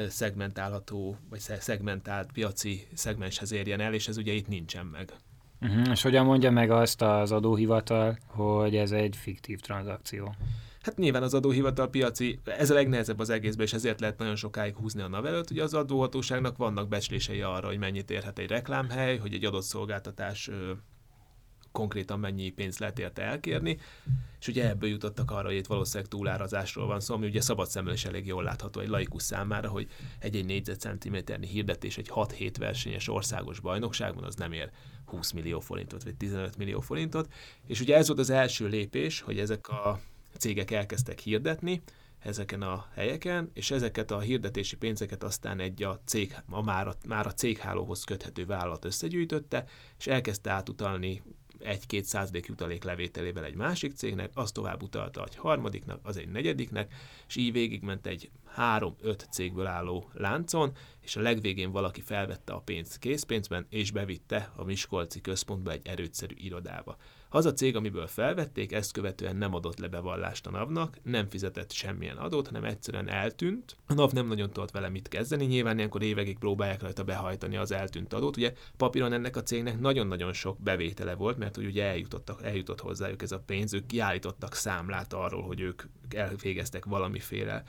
szegmentálható, 0.08 1.16
vagy 1.30 1.40
szegmentált 1.40 2.32
piaci 2.32 2.86
szegmenshez 2.94 3.52
érjen 3.52 3.80
el, 3.80 3.94
és 3.94 4.08
ez 4.08 4.16
ugye 4.16 4.32
itt 4.32 4.48
nincsen 4.48 4.86
meg. 4.86 5.12
Uh-huh. 5.60 5.90
És 5.90 6.02
hogyan 6.02 6.24
mondja 6.24 6.50
meg 6.50 6.70
azt 6.70 7.02
az 7.02 7.32
adóhivatal, 7.32 8.18
hogy 8.26 8.76
ez 8.76 8.90
egy 8.90 9.16
fiktív 9.16 9.60
tranzakció? 9.60 10.34
Hát 10.82 10.96
nyilván 10.96 11.22
az 11.22 11.34
adóhivatal 11.34 11.90
piaci, 11.90 12.40
ez 12.44 12.70
a 12.70 12.74
legnehezebb 12.74 13.18
az 13.18 13.30
egészben, 13.30 13.66
és 13.66 13.72
ezért 13.72 14.00
lehet 14.00 14.18
nagyon 14.18 14.36
sokáig 14.36 14.76
húzni 14.76 15.02
a 15.02 15.08
NAV 15.08 15.26
előtt. 15.26 15.50
Ugye 15.50 15.62
az 15.62 15.74
adóhatóságnak 15.74 16.56
vannak 16.56 16.88
becslései 16.88 17.40
arra, 17.40 17.66
hogy 17.66 17.78
mennyit 17.78 18.10
érhet 18.10 18.38
egy 18.38 18.48
reklámhely, 18.48 19.16
hogy 19.18 19.34
egy 19.34 19.44
adott 19.44 19.62
szolgáltatás 19.62 20.50
konkrétan 21.72 22.20
mennyi 22.20 22.50
pénzt 22.50 22.78
lehet 22.78 22.98
érte 22.98 23.22
elkérni, 23.22 23.78
és 24.40 24.48
ugye 24.48 24.68
ebből 24.68 24.90
jutottak 24.90 25.30
arra, 25.30 25.46
hogy 25.46 25.56
itt 25.56 25.66
valószínűleg 25.66 26.10
túlárazásról 26.10 26.86
van 26.86 27.00
szó, 27.00 27.14
ami 27.14 27.26
ugye 27.26 27.40
szabad 27.40 27.68
szemmel 27.68 27.92
is 27.92 28.04
elég 28.04 28.26
jól 28.26 28.42
látható 28.42 28.80
egy 28.80 28.88
laikus 28.88 29.22
számára, 29.22 29.68
hogy 29.68 29.88
egy-egy 30.18 30.44
négyzetcentiméternyi 30.44 31.46
hirdetés 31.46 31.98
egy 31.98 32.10
6-7 32.14 32.54
versenyes 32.58 33.08
országos 33.08 33.60
bajnokságban 33.60 34.24
az 34.24 34.34
nem 34.34 34.52
ér 34.52 34.70
20 35.04 35.30
millió 35.30 35.60
forintot, 35.60 36.02
vagy 36.02 36.14
15 36.16 36.56
millió 36.56 36.80
forintot, 36.80 37.32
és 37.66 37.80
ugye 37.80 37.96
ez 37.96 38.06
volt 38.06 38.18
az 38.18 38.30
első 38.30 38.66
lépés, 38.66 39.20
hogy 39.20 39.38
ezek 39.38 39.68
a 39.68 40.00
cégek 40.38 40.70
elkezdtek 40.70 41.18
hirdetni, 41.18 41.82
ezeken 42.24 42.62
a 42.62 42.86
helyeken, 42.94 43.50
és 43.54 43.70
ezeket 43.70 44.10
a 44.10 44.18
hirdetési 44.18 44.76
pénzeket 44.76 45.22
aztán 45.22 45.60
egy 45.60 45.82
a, 45.82 46.00
cég, 46.04 46.36
a 46.50 46.62
már, 46.62 46.88
a, 46.88 46.94
már 47.06 47.26
a 47.26 47.32
céghálóhoz 47.34 48.04
köthető 48.04 48.46
vállalat 48.46 48.84
összegyűjtötte, 48.84 49.64
és 49.98 50.06
elkezdte 50.06 50.50
átutalni 50.50 51.22
egy-két 51.64 52.04
százalék 52.04 52.46
jutalék 52.46 52.84
levételével 52.84 53.44
egy 53.44 53.54
másik 53.54 53.92
cégnek, 53.94 54.30
az 54.34 54.52
tovább 54.52 54.82
utalta 54.82 55.24
egy 55.24 55.36
harmadiknak, 55.36 56.00
az 56.02 56.16
egy 56.16 56.28
negyediknek, 56.28 56.94
és 57.28 57.36
így 57.36 57.52
végigment 57.52 58.06
egy 58.06 58.30
három-öt 58.46 59.26
cégből 59.30 59.66
álló 59.66 60.10
láncon, 60.12 60.72
és 61.00 61.16
a 61.16 61.20
legvégén 61.20 61.70
valaki 61.70 62.00
felvette 62.00 62.52
a 62.52 62.60
pénzt 62.60 62.98
készpénzben, 62.98 63.66
és 63.68 63.90
bevitte 63.90 64.52
a 64.56 64.64
Miskolci 64.64 65.20
központba 65.20 65.70
egy 65.70 65.86
erőtszerű 65.86 66.34
irodába. 66.38 66.96
Az 67.34 67.46
a 67.46 67.52
cég, 67.52 67.76
amiből 67.76 68.06
felvették, 68.06 68.72
ezt 68.72 68.92
követően 68.92 69.36
nem 69.36 69.54
adott 69.54 69.78
le 69.78 69.88
bevallást 69.88 70.46
a 70.46 70.50
NAV-nak, 70.50 70.98
nem 71.02 71.28
fizetett 71.28 71.72
semmilyen 71.72 72.16
adót, 72.16 72.46
hanem 72.46 72.64
egyszerűen 72.64 73.08
eltűnt. 73.08 73.76
A 73.86 73.94
NAV 73.94 74.12
nem 74.12 74.26
nagyon 74.26 74.50
tudott 74.50 74.70
vele 74.70 74.88
mit 74.88 75.08
kezdeni, 75.08 75.44
nyilván 75.44 75.76
ilyenkor 75.76 76.02
évekig 76.02 76.38
próbálják 76.38 76.82
rajta 76.82 77.04
behajtani 77.04 77.56
az 77.56 77.72
eltűnt 77.72 78.12
adót. 78.12 78.36
Ugye 78.36 78.52
papíron 78.76 79.12
ennek 79.12 79.36
a 79.36 79.42
cégnek 79.42 79.80
nagyon-nagyon 79.80 80.32
sok 80.32 80.60
bevétele 80.60 81.14
volt, 81.14 81.38
mert 81.38 81.56
ugye 81.56 81.84
eljutottak, 81.84 82.42
eljutott 82.42 82.80
hozzájuk 82.80 83.22
ez 83.22 83.32
a 83.32 83.42
pénz, 83.46 83.74
ők 83.74 83.86
kiállítottak 83.86 84.54
számlát 84.54 85.12
arról, 85.12 85.42
hogy 85.42 85.60
ők 85.60 85.82
elvégeztek 86.10 86.84
valamiféle 86.84 87.62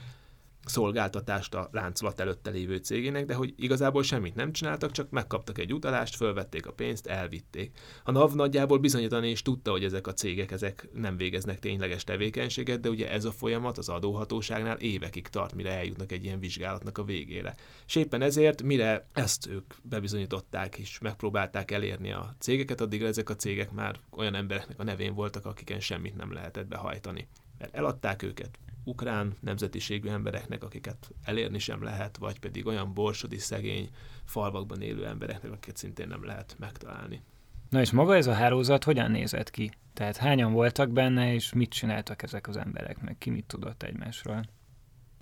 szolgáltatást 0.66 1.54
a 1.54 1.68
láncolat 1.72 2.20
előtte 2.20 2.50
lévő 2.50 2.76
cégének, 2.76 3.24
de 3.24 3.34
hogy 3.34 3.54
igazából 3.56 4.02
semmit 4.02 4.34
nem 4.34 4.52
csináltak, 4.52 4.90
csak 4.90 5.10
megkaptak 5.10 5.58
egy 5.58 5.72
utalást, 5.72 6.16
fölvették 6.16 6.66
a 6.66 6.72
pénzt, 6.72 7.06
elvitték. 7.06 7.78
A 8.04 8.10
NAV 8.10 8.34
nagyjából 8.34 8.78
bizonyítani 8.78 9.30
is 9.30 9.42
tudta, 9.42 9.70
hogy 9.70 9.84
ezek 9.84 10.06
a 10.06 10.12
cégek 10.14 10.50
ezek 10.50 10.88
nem 10.92 11.16
végeznek 11.16 11.58
tényleges 11.58 12.04
tevékenységet, 12.04 12.80
de 12.80 12.88
ugye 12.88 13.10
ez 13.10 13.24
a 13.24 13.32
folyamat 13.32 13.78
az 13.78 13.88
adóhatóságnál 13.88 14.76
évekig 14.76 15.28
tart, 15.28 15.54
mire 15.54 15.70
eljutnak 15.70 16.12
egy 16.12 16.24
ilyen 16.24 16.40
vizsgálatnak 16.40 16.98
a 16.98 17.04
végére. 17.04 17.54
És 17.86 17.94
éppen 17.94 18.22
ezért, 18.22 18.62
mire 18.62 19.08
ezt 19.12 19.46
ők 19.46 19.74
bebizonyították 19.82 20.78
és 20.78 20.98
megpróbálták 20.98 21.70
elérni 21.70 22.12
a 22.12 22.34
cégeket, 22.38 22.80
addigra 22.80 23.06
ezek 23.06 23.30
a 23.30 23.36
cégek 23.36 23.70
már 23.70 24.00
olyan 24.10 24.34
embereknek 24.34 24.80
a 24.80 24.84
nevén 24.84 25.14
voltak, 25.14 25.46
akiken 25.46 25.80
semmit 25.80 26.16
nem 26.16 26.32
lehetett 26.32 26.66
behajtani. 26.66 27.28
Mert 27.58 27.74
eladták 27.74 28.22
őket, 28.22 28.58
ukrán 28.84 29.36
nemzetiségű 29.40 30.08
embereknek, 30.08 30.64
akiket 30.64 31.10
elérni 31.24 31.58
sem 31.58 31.82
lehet, 31.82 32.16
vagy 32.16 32.38
pedig 32.38 32.66
olyan 32.66 32.94
borsodi, 32.94 33.38
szegény 33.38 33.88
falvakban 34.24 34.82
élő 34.82 35.06
embereknek, 35.06 35.52
akiket 35.52 35.76
szintén 35.76 36.08
nem 36.08 36.24
lehet 36.24 36.56
megtalálni. 36.58 37.22
Na 37.68 37.80
és 37.80 37.90
maga 37.90 38.16
ez 38.16 38.26
a 38.26 38.32
hálózat 38.32 38.84
hogyan 38.84 39.10
nézett 39.10 39.50
ki? 39.50 39.70
Tehát 39.94 40.16
hányan 40.16 40.52
voltak 40.52 40.90
benne, 40.90 41.34
és 41.34 41.52
mit 41.52 41.70
csináltak 41.70 42.22
ezek 42.22 42.48
az 42.48 42.56
emberek, 42.56 43.00
meg 43.00 43.18
ki 43.18 43.30
mit 43.30 43.46
tudott 43.46 43.82
egymásról? 43.82 44.44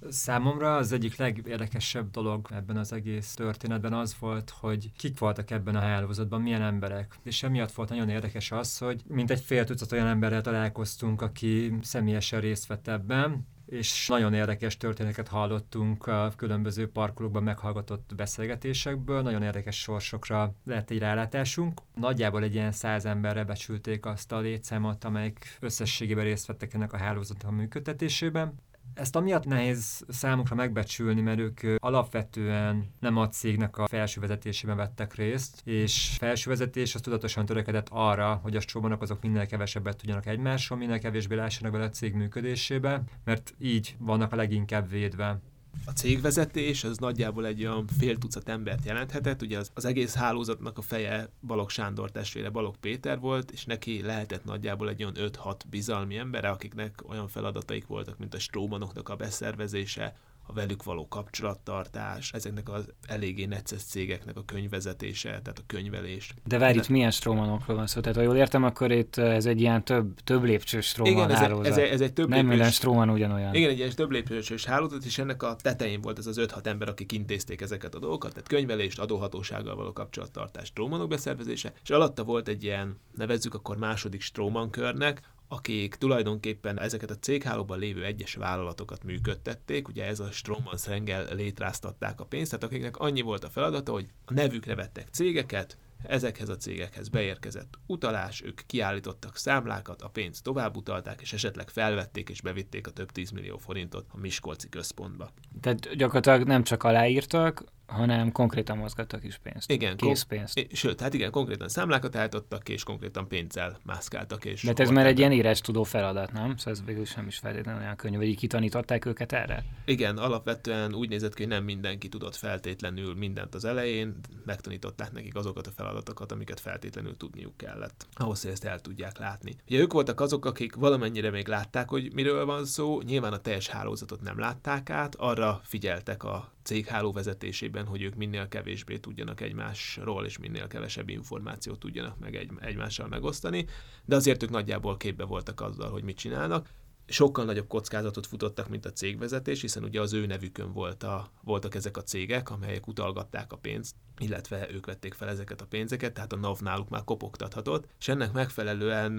Számomra 0.08 0.76
az 0.76 0.92
egyik 0.92 1.16
legérdekesebb 1.16 2.10
dolog 2.10 2.48
ebben 2.50 2.76
az 2.76 2.92
egész 2.92 3.34
történetben 3.34 3.92
az 3.92 4.16
volt, 4.18 4.50
hogy 4.50 4.92
kik 4.96 5.18
voltak 5.18 5.50
ebben 5.50 5.76
a 5.76 5.80
hálózatban, 5.80 6.40
milyen 6.40 6.62
emberek. 6.62 7.18
És 7.22 7.42
emiatt 7.42 7.72
volt 7.72 7.88
nagyon 7.88 8.08
érdekes 8.08 8.50
az, 8.50 8.78
hogy 8.78 9.02
mint 9.06 9.30
egy 9.30 9.40
fél 9.40 9.64
tucat 9.64 9.92
olyan 9.92 10.06
emberrel 10.06 10.40
találkoztunk, 10.40 11.22
aki 11.22 11.74
személyesen 11.82 12.40
részt 12.40 12.66
vett 12.66 12.88
ebben, 12.88 13.46
és 13.66 14.08
nagyon 14.08 14.34
érdekes 14.34 14.76
történeteket 14.76 15.28
hallottunk 15.28 16.06
a 16.06 16.32
különböző 16.36 16.90
parkolókban 16.90 17.42
meghallgatott 17.42 18.12
beszélgetésekből, 18.16 19.22
nagyon 19.22 19.42
érdekes 19.42 19.80
sorsokra 19.80 20.54
lett 20.64 20.90
egy 20.90 20.98
rálátásunk. 20.98 21.80
Nagyjából 21.94 22.42
egy 22.42 22.54
ilyen 22.54 22.72
száz 22.72 23.04
emberre 23.04 23.44
becsülték 23.44 24.06
azt 24.06 24.32
a 24.32 24.38
létszámot, 24.38 25.04
amelyik 25.04 25.56
összességében 25.60 26.24
részt 26.24 26.46
vettek 26.46 26.74
ennek 26.74 26.92
a 26.92 26.96
hálózatnak 26.96 27.52
a 27.52 27.54
működtetésében. 27.54 28.54
Ezt 28.94 29.16
amiatt 29.16 29.44
nehéz 29.44 30.04
számukra 30.08 30.54
megbecsülni, 30.54 31.20
mert 31.20 31.38
ők 31.38 31.60
alapvetően 31.76 32.94
nem 33.00 33.16
a 33.16 33.28
cégnek 33.28 33.78
a 33.78 33.86
felső 33.86 34.20
vezetésében 34.20 34.76
vettek 34.76 35.14
részt, 35.14 35.60
és 35.64 36.16
felső 36.18 36.50
vezetés 36.50 36.94
az 36.94 37.00
tudatosan 37.00 37.46
törekedett 37.46 37.86
arra, 37.90 38.40
hogy 38.42 38.56
a 38.56 38.60
strómanok 38.60 39.02
azok 39.02 39.22
minél 39.22 39.46
kevesebbet 39.46 39.96
tudjanak 39.96 40.26
egymásról, 40.26 40.78
minél 40.78 40.98
kevésbé 40.98 41.34
lássanak 41.34 41.72
bele 41.72 41.84
a 41.84 41.90
cég 41.90 42.14
működésébe, 42.14 43.02
mert 43.24 43.54
így 43.58 43.96
vannak 43.98 44.32
a 44.32 44.36
leginkább 44.36 44.88
védve. 44.88 45.40
A 45.84 45.90
cégvezetés 45.90 46.84
az 46.84 46.98
nagyjából 46.98 47.46
egy 47.46 47.64
olyan 47.64 47.86
fél 47.98 48.18
tucat 48.18 48.48
embert 48.48 48.84
jelenthetett, 48.84 49.42
ugye 49.42 49.58
az, 49.58 49.70
az 49.74 49.84
egész 49.84 50.14
hálózatnak 50.14 50.78
a 50.78 50.82
feje 50.82 51.28
Balog 51.46 51.70
Sándor 51.70 52.10
testvére 52.10 52.50
Balog 52.50 52.76
Péter 52.76 53.18
volt, 53.18 53.50
és 53.50 53.64
neki 53.64 54.02
lehetett 54.02 54.44
nagyjából 54.44 54.88
egy 54.88 55.04
olyan 55.04 55.32
5-6 55.44 55.54
bizalmi 55.70 56.16
embere, 56.16 56.48
akiknek 56.48 57.02
olyan 57.08 57.28
feladataik 57.28 57.86
voltak, 57.86 58.18
mint 58.18 58.34
a 58.34 58.38
strómanoknak 58.38 59.08
a 59.08 59.16
beszervezése, 59.16 60.16
a 60.46 60.52
velük 60.52 60.82
való 60.82 61.08
kapcsolattartás, 61.08 62.32
ezeknek 62.32 62.68
az 62.68 62.92
eléggé 63.06 63.44
necces 63.44 63.82
cégeknek 63.82 64.36
a 64.36 64.44
könyvezetése, 64.44 65.28
tehát 65.28 65.58
a 65.58 65.62
könyvelés. 65.66 66.34
De 66.44 66.58
várj, 66.58 66.78
itt 66.78 66.88
milyen 66.88 67.10
strómanokról 67.10 67.76
van 67.76 67.86
szó? 67.86 68.00
Tehát 68.00 68.16
ha 68.16 68.22
jól 68.22 68.36
értem, 68.36 68.64
akkor 68.64 68.90
itt 68.90 69.16
ez 69.16 69.46
egy 69.46 69.60
ilyen 69.60 69.84
több, 69.84 70.20
több 70.20 70.42
lépcsős 70.42 70.86
stróman 70.86 71.12
Igen, 71.12 71.30
ez, 71.30 71.38
hálózat. 71.38 71.66
ez, 71.66 71.76
ez, 71.76 72.00
egy 72.00 72.12
több 72.12 72.28
Nem 72.28 72.38
lépcsős, 72.38 72.54
minden 72.54 72.70
stróman 72.70 73.10
ugyanolyan. 73.10 73.54
Igen, 73.54 73.70
egy 73.70 73.78
ilyen 73.78 73.94
több 73.94 74.10
lépcsős 74.10 74.64
hálózat, 74.64 75.04
és 75.04 75.18
ennek 75.18 75.42
a 75.42 75.56
tetején 75.62 76.00
volt 76.00 76.18
ez 76.18 76.26
az 76.26 76.40
5-6 76.40 76.66
ember, 76.66 76.88
akik 76.88 77.12
intézték 77.12 77.60
ezeket 77.60 77.94
a 77.94 77.98
dolgokat, 77.98 78.32
tehát 78.32 78.48
könyvelést, 78.48 78.98
adóhatósággal 78.98 79.76
való 79.76 79.92
kapcsolattartást, 79.92 80.66
strómanok 80.66 81.08
beszervezése, 81.08 81.72
és 81.82 81.90
alatta 81.90 82.24
volt 82.24 82.48
egy 82.48 82.64
ilyen, 82.64 83.00
nevezzük 83.16 83.54
akkor 83.54 83.76
második 83.76 84.20
stróman 84.20 84.70
körnek, 84.70 85.22
akik 85.52 85.94
tulajdonképpen 85.94 86.80
ezeket 86.80 87.10
a 87.10 87.18
céghálóban 87.18 87.78
lévő 87.78 88.04
egyes 88.04 88.34
vállalatokat 88.34 89.04
működtették, 89.04 89.88
ugye 89.88 90.04
ez 90.04 90.20
a 90.20 90.30
Stroman 90.30 90.76
Srengel 90.76 91.34
létráztatták 91.34 92.20
a 92.20 92.24
pénzt, 92.24 92.50
tehát 92.50 92.64
akiknek 92.64 92.96
annyi 92.96 93.20
volt 93.20 93.44
a 93.44 93.48
feladata, 93.48 93.92
hogy 93.92 94.06
a 94.24 94.32
nevükre 94.32 94.74
vettek 94.74 95.08
cégeket, 95.08 95.78
ezekhez 96.02 96.48
a 96.48 96.56
cégekhez 96.56 97.08
beérkezett 97.08 97.78
utalás, 97.86 98.42
ők 98.42 98.60
kiállítottak 98.66 99.36
számlákat, 99.36 100.02
a 100.02 100.08
pénzt 100.08 100.42
továbbutalták, 100.42 101.20
és 101.20 101.32
esetleg 101.32 101.68
felvették 101.68 102.28
és 102.28 102.40
bevitték 102.40 102.86
a 102.86 102.90
több 102.90 103.10
tízmillió 103.10 103.56
forintot 103.56 104.06
a 104.08 104.18
Miskolci 104.18 104.68
központba. 104.68 105.30
Tehát 105.60 105.96
gyakorlatilag 105.96 106.46
nem 106.46 106.62
csak 106.62 106.82
aláírtak, 106.82 107.64
hanem 107.92 108.32
konkrétan 108.32 108.76
mozgattak 108.76 109.24
is 109.24 109.38
pénzt. 109.42 109.70
Igen, 109.70 109.96
Készpénzt. 109.96 110.54
Ko- 110.54 110.76
sőt, 110.76 111.00
hát 111.00 111.14
igen, 111.14 111.30
konkrétan 111.30 111.68
számlákat 111.68 112.16
állítottak 112.16 112.68
és 112.68 112.82
konkrétan 112.82 113.28
pénzzel 113.28 113.78
mászkáltak. 113.82 114.44
És 114.44 114.62
De 114.62 114.72
ez 114.76 114.90
már 114.90 115.06
egy 115.06 115.18
ilyen 115.18 115.32
írás 115.32 115.60
tudó 115.60 115.82
feladat, 115.82 116.32
nem? 116.32 116.56
Szóval 116.56 116.72
ez 116.72 116.84
végül 116.84 117.04
sem 117.04 117.26
is 117.26 117.38
feltétlenül 117.38 117.80
olyan 117.80 117.96
könnyű, 117.96 118.16
vagy 118.16 118.26
így 118.26 118.36
kitanították 118.36 119.04
őket 119.04 119.32
erre? 119.32 119.64
Igen, 119.84 120.18
alapvetően 120.18 120.94
úgy 120.94 121.08
nézett 121.08 121.34
ki, 121.34 121.42
hogy 121.42 121.52
nem 121.52 121.64
mindenki 121.64 122.08
tudott 122.08 122.36
feltétlenül 122.36 123.14
mindent 123.14 123.54
az 123.54 123.64
elején, 123.64 124.14
megtanították 124.44 125.12
nekik 125.12 125.34
azokat 125.36 125.66
a 125.66 125.70
feladatokat, 125.70 126.32
amiket 126.32 126.60
feltétlenül 126.60 127.16
tudniuk 127.16 127.56
kellett, 127.56 128.06
ahhoz, 128.14 128.42
hogy 128.42 128.50
ezt 128.50 128.64
el 128.64 128.80
tudják 128.80 129.18
látni. 129.18 129.56
Ugye 129.68 129.78
ők 129.78 129.92
voltak 129.92 130.20
azok, 130.20 130.44
akik 130.44 130.74
valamennyire 130.74 131.30
még 131.30 131.48
látták, 131.48 131.88
hogy 131.88 132.12
miről 132.14 132.44
van 132.44 132.64
szó, 132.64 133.00
nyilván 133.00 133.32
a 133.32 133.38
teljes 133.38 133.68
hálózatot 133.68 134.20
nem 134.20 134.38
látták 134.38 134.90
át, 134.90 135.14
arra 135.14 135.60
figyeltek 135.64 136.24
a 136.24 136.52
cégháló 136.62 137.12
vezetésében, 137.12 137.86
hogy 137.86 138.02
ők 138.02 138.14
minél 138.14 138.48
kevésbé 138.48 138.98
tudjanak 138.98 139.40
egymásról, 139.40 140.24
és 140.24 140.38
minél 140.38 140.66
kevesebb 140.66 141.08
információt 141.08 141.78
tudjanak 141.78 142.18
meg 142.18 142.36
egy, 142.36 142.50
egymással 142.60 143.08
megosztani, 143.08 143.66
de 144.04 144.16
azért 144.16 144.42
ők 144.42 144.50
nagyjából 144.50 144.96
képbe 144.96 145.24
voltak 145.24 145.60
azzal, 145.60 145.90
hogy 145.90 146.02
mit 146.02 146.16
csinálnak. 146.16 146.68
Sokkal 147.06 147.44
nagyobb 147.44 147.66
kockázatot 147.66 148.26
futottak, 148.26 148.68
mint 148.68 148.84
a 148.84 148.92
cégvezetés, 148.92 149.60
hiszen 149.60 149.84
ugye 149.84 150.00
az 150.00 150.12
ő 150.12 150.26
nevükön 150.26 150.72
volt 150.72 151.02
a, 151.02 151.30
voltak 151.44 151.74
ezek 151.74 151.96
a 151.96 152.02
cégek, 152.02 152.50
amelyek 152.50 152.86
utalgatták 152.86 153.52
a 153.52 153.56
pénzt, 153.56 153.94
illetve 154.22 154.70
ők 154.72 154.86
vették 154.86 155.14
fel 155.14 155.28
ezeket 155.28 155.60
a 155.60 155.66
pénzeket, 155.66 156.12
tehát 156.12 156.32
a 156.32 156.36
NAV 156.36 156.60
náluk 156.60 156.88
már 156.88 157.04
kopogtathatott, 157.04 157.86
és 157.98 158.08
ennek 158.08 158.32
megfelelően 158.32 159.12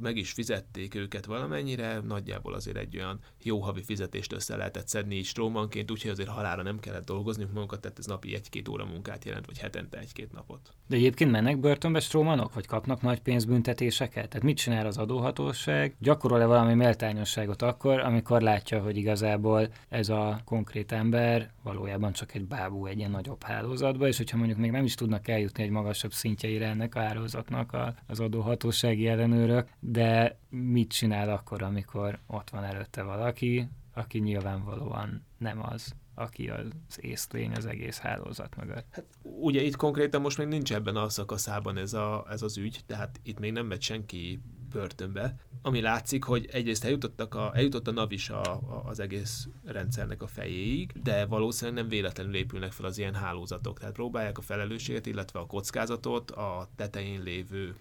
meg 0.00 0.16
is 0.16 0.32
fizették 0.32 0.94
őket 0.94 1.24
valamennyire, 1.24 2.00
nagyjából 2.00 2.54
azért 2.54 2.76
egy 2.76 2.96
olyan 2.96 3.20
jó 3.42 3.60
havi 3.60 3.82
fizetést 3.82 4.32
össze 4.32 4.56
lehetett 4.56 4.88
szedni 4.88 5.14
így 5.14 5.24
strómanként, 5.24 5.90
úgyhogy 5.90 6.10
azért 6.10 6.28
halára 6.28 6.62
nem 6.62 6.78
kellett 6.78 7.04
dolgozni 7.04 7.46
magukat, 7.54 7.80
tehát 7.80 7.98
ez 7.98 8.06
napi 8.06 8.34
egy-két 8.34 8.68
óra 8.68 8.84
munkát 8.84 9.24
jelent, 9.24 9.46
vagy 9.46 9.58
hetente 9.58 9.98
egy-két 9.98 10.32
napot. 10.32 10.70
De 10.86 10.96
egyébként 10.96 11.30
mennek 11.30 11.58
börtönbe 11.58 12.00
strómanok, 12.00 12.54
vagy 12.54 12.66
kapnak 12.66 13.02
nagy 13.02 13.20
pénzbüntetéseket? 13.20 14.28
Tehát 14.28 14.42
mit 14.42 14.56
csinál 14.56 14.86
az 14.86 14.98
adóhatóság? 14.98 15.96
Gyakorol-e 15.98 16.46
valami 16.46 16.74
méltányosságot 16.74 17.62
akkor, 17.62 18.00
amikor 18.00 18.42
látja, 18.42 18.82
hogy 18.82 18.96
igazából 18.96 19.68
ez 19.88 20.08
a 20.08 20.40
konkrét 20.44 20.92
ember 20.92 21.52
valójában 21.62 22.12
csak 22.12 22.34
egy 22.34 22.44
bábú 22.44 22.86
egy 22.86 22.98
ilyen 22.98 23.10
nagyobb 23.10 23.42
hálózatba, 23.42 24.06
és 24.06 24.16
hogyha 24.16 24.36
mondjuk 24.44 24.64
még 24.64 24.74
nem 24.74 24.84
is 24.84 24.94
tudnak 24.94 25.28
eljutni 25.28 25.62
egy 25.62 25.70
magasabb 25.70 26.12
szintjeire 26.12 26.68
ennek 26.68 26.94
a 26.94 27.00
hálózatnak 27.00 27.76
az 28.06 28.20
adóhatósági 28.20 29.06
ellenőrök, 29.06 29.68
de 29.80 30.38
mit 30.48 30.92
csinál 30.92 31.30
akkor, 31.30 31.62
amikor 31.62 32.18
ott 32.26 32.50
van 32.50 32.64
előtte 32.64 33.02
valaki, 33.02 33.68
aki 33.94 34.18
nyilvánvalóan 34.18 35.24
nem 35.38 35.62
az, 35.62 35.94
aki 36.14 36.48
az 36.48 36.98
észlény 37.00 37.52
az 37.52 37.66
egész 37.66 37.98
hálózat 37.98 38.56
mögött. 38.56 38.86
Hát 38.90 39.04
ugye 39.22 39.62
itt 39.62 39.76
konkrétan 39.76 40.20
most 40.20 40.38
még 40.38 40.46
nincs 40.46 40.72
ebben 40.72 40.96
a 40.96 41.08
szakaszában 41.08 41.76
ez, 41.76 41.92
a, 41.92 42.26
ez 42.30 42.42
az 42.42 42.56
ügy, 42.56 42.80
tehát 42.86 43.20
itt 43.22 43.38
még 43.38 43.52
nem 43.52 43.66
megy 43.66 43.82
senki 43.82 44.40
börtönbe, 44.74 45.34
ami 45.62 45.80
látszik, 45.80 46.24
hogy 46.24 46.48
egyrészt 46.52 46.84
eljutottak 46.84 47.34
a, 47.34 47.50
eljutott 47.54 47.88
a 47.88 47.92
NAV 47.92 48.12
is 48.12 48.30
a, 48.30 48.42
a, 48.42 48.82
az 48.86 49.00
egész 49.00 49.48
rendszernek 49.64 50.22
a 50.22 50.26
fejéig, 50.26 50.92
de 51.02 51.26
valószínűleg 51.26 51.80
nem 51.80 51.88
véletlenül 51.88 52.34
épülnek 52.34 52.72
fel 52.72 52.86
az 52.86 52.98
ilyen 52.98 53.14
hálózatok. 53.14 53.78
Tehát 53.78 53.94
próbálják 53.94 54.38
a 54.38 54.42
felelősséget, 54.42 55.06
illetve 55.06 55.38
a 55.38 55.46
kockázatot 55.46 56.30
a 56.30 56.68
tetején 56.76 57.22
lévő 57.22 57.76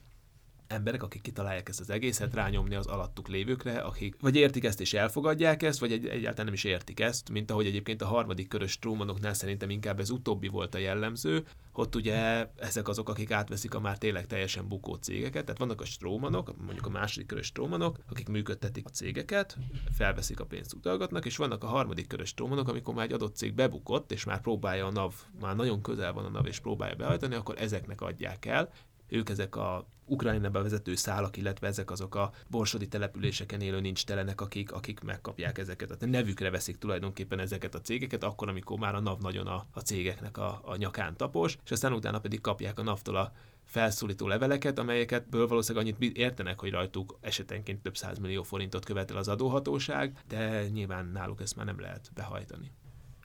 emberek, 0.73 1.03
akik 1.03 1.21
kitalálják 1.21 1.69
ezt 1.69 1.79
az 1.79 1.89
egészet, 1.89 2.33
rányomni 2.33 2.75
az 2.75 2.85
alattuk 2.87 3.27
lévőkre, 3.27 3.77
akik 3.79 4.15
vagy 4.21 4.35
értik 4.35 4.63
ezt 4.63 4.81
és 4.81 4.93
elfogadják 4.93 5.63
ezt, 5.63 5.79
vagy 5.79 5.91
egy, 5.91 6.07
egyáltalán 6.07 6.45
nem 6.45 6.53
is 6.53 6.63
értik 6.63 6.99
ezt, 6.99 7.29
mint 7.29 7.51
ahogy 7.51 7.65
egyébként 7.65 8.01
a 8.01 8.05
harmadik 8.05 8.47
körös 8.47 8.79
trómanoknál 8.79 9.33
szerintem 9.33 9.69
inkább 9.69 9.99
ez 9.99 10.09
utóbbi 10.09 10.47
volt 10.47 10.75
a 10.75 10.77
jellemző, 10.77 11.45
ott 11.73 11.95
ugye 11.95 12.47
ezek 12.55 12.87
azok, 12.87 13.09
akik 13.09 13.31
átveszik 13.31 13.73
a 13.73 13.79
már 13.79 13.97
tényleg 13.97 14.27
teljesen 14.27 14.67
bukó 14.67 14.95
cégeket, 14.95 15.45
tehát 15.45 15.59
vannak 15.59 15.81
a 15.81 15.85
strómanok, 15.85 16.53
mondjuk 16.65 16.85
a 16.85 16.89
második 16.89 17.27
körös 17.27 17.45
strómanok, 17.45 17.97
akik 18.09 18.29
működtetik 18.29 18.85
a 18.85 18.89
cégeket, 18.89 19.57
felveszik 19.91 20.39
a 20.39 20.45
pénzt, 20.45 20.73
utalgatnak, 20.73 21.25
és 21.25 21.37
vannak 21.37 21.63
a 21.63 21.67
harmadik 21.67 22.07
körös 22.07 22.29
strómanok, 22.29 22.67
amikor 22.67 22.93
már 22.93 23.05
egy 23.05 23.13
adott 23.13 23.35
cég 23.35 23.53
bebukott, 23.53 24.11
és 24.11 24.23
már 24.23 24.41
próbálja 24.41 24.85
a 24.85 24.91
NAV, 24.91 25.13
már 25.39 25.55
nagyon 25.55 25.81
közel 25.81 26.13
van 26.13 26.25
a 26.25 26.29
NAV, 26.29 26.45
és 26.45 26.59
próbálja 26.59 26.95
behajtani, 26.95 27.35
akkor 27.35 27.55
ezeknek 27.57 28.01
adják 28.01 28.45
el, 28.45 28.69
ők 29.07 29.29
ezek 29.29 29.55
a 29.55 29.87
Ukrajnába 30.05 30.61
vezető 30.61 30.95
szálak, 30.95 31.37
illetve 31.37 31.67
ezek 31.67 31.91
azok 31.91 32.15
a 32.15 32.31
borsodi 32.47 32.87
településeken 32.87 33.61
élő 33.61 33.79
nincs 33.79 34.05
telenek, 34.05 34.41
akik, 34.41 34.71
akik 34.71 34.99
megkapják 34.99 35.57
ezeket. 35.57 36.01
A 36.01 36.05
nevükre 36.05 36.49
veszik 36.49 36.77
tulajdonképpen 36.77 37.39
ezeket 37.39 37.75
a 37.75 37.81
cégeket, 37.81 38.23
akkor, 38.23 38.49
amikor 38.49 38.79
már 38.79 38.95
a 38.95 38.99
NAV 38.99 39.19
nagyon 39.21 39.47
a, 39.47 39.65
a 39.71 39.79
cégeknek 39.79 40.37
a, 40.37 40.61
a 40.65 40.75
nyakán 40.75 41.17
tapos, 41.17 41.57
és 41.63 41.71
aztán 41.71 41.93
utána 41.93 42.19
pedig 42.19 42.41
kapják 42.41 42.79
a 42.79 42.83
NAV-tól 42.83 43.15
a 43.15 43.31
felszólító 43.63 44.27
leveleket, 44.27 44.79
amelyeket 44.79 45.29
ből 45.29 45.47
valószínűleg 45.47 45.85
annyit 45.85 46.17
értenek, 46.17 46.59
hogy 46.59 46.71
rajtuk 46.71 47.17
esetenként 47.21 47.81
több 47.81 48.19
millió 48.21 48.43
forintot 48.43 48.85
követel 48.85 49.17
az 49.17 49.27
adóhatóság, 49.27 50.17
de 50.27 50.67
nyilván 50.67 51.05
náluk 51.05 51.41
ezt 51.41 51.55
már 51.55 51.65
nem 51.65 51.79
lehet 51.79 52.11
behajtani. 52.13 52.71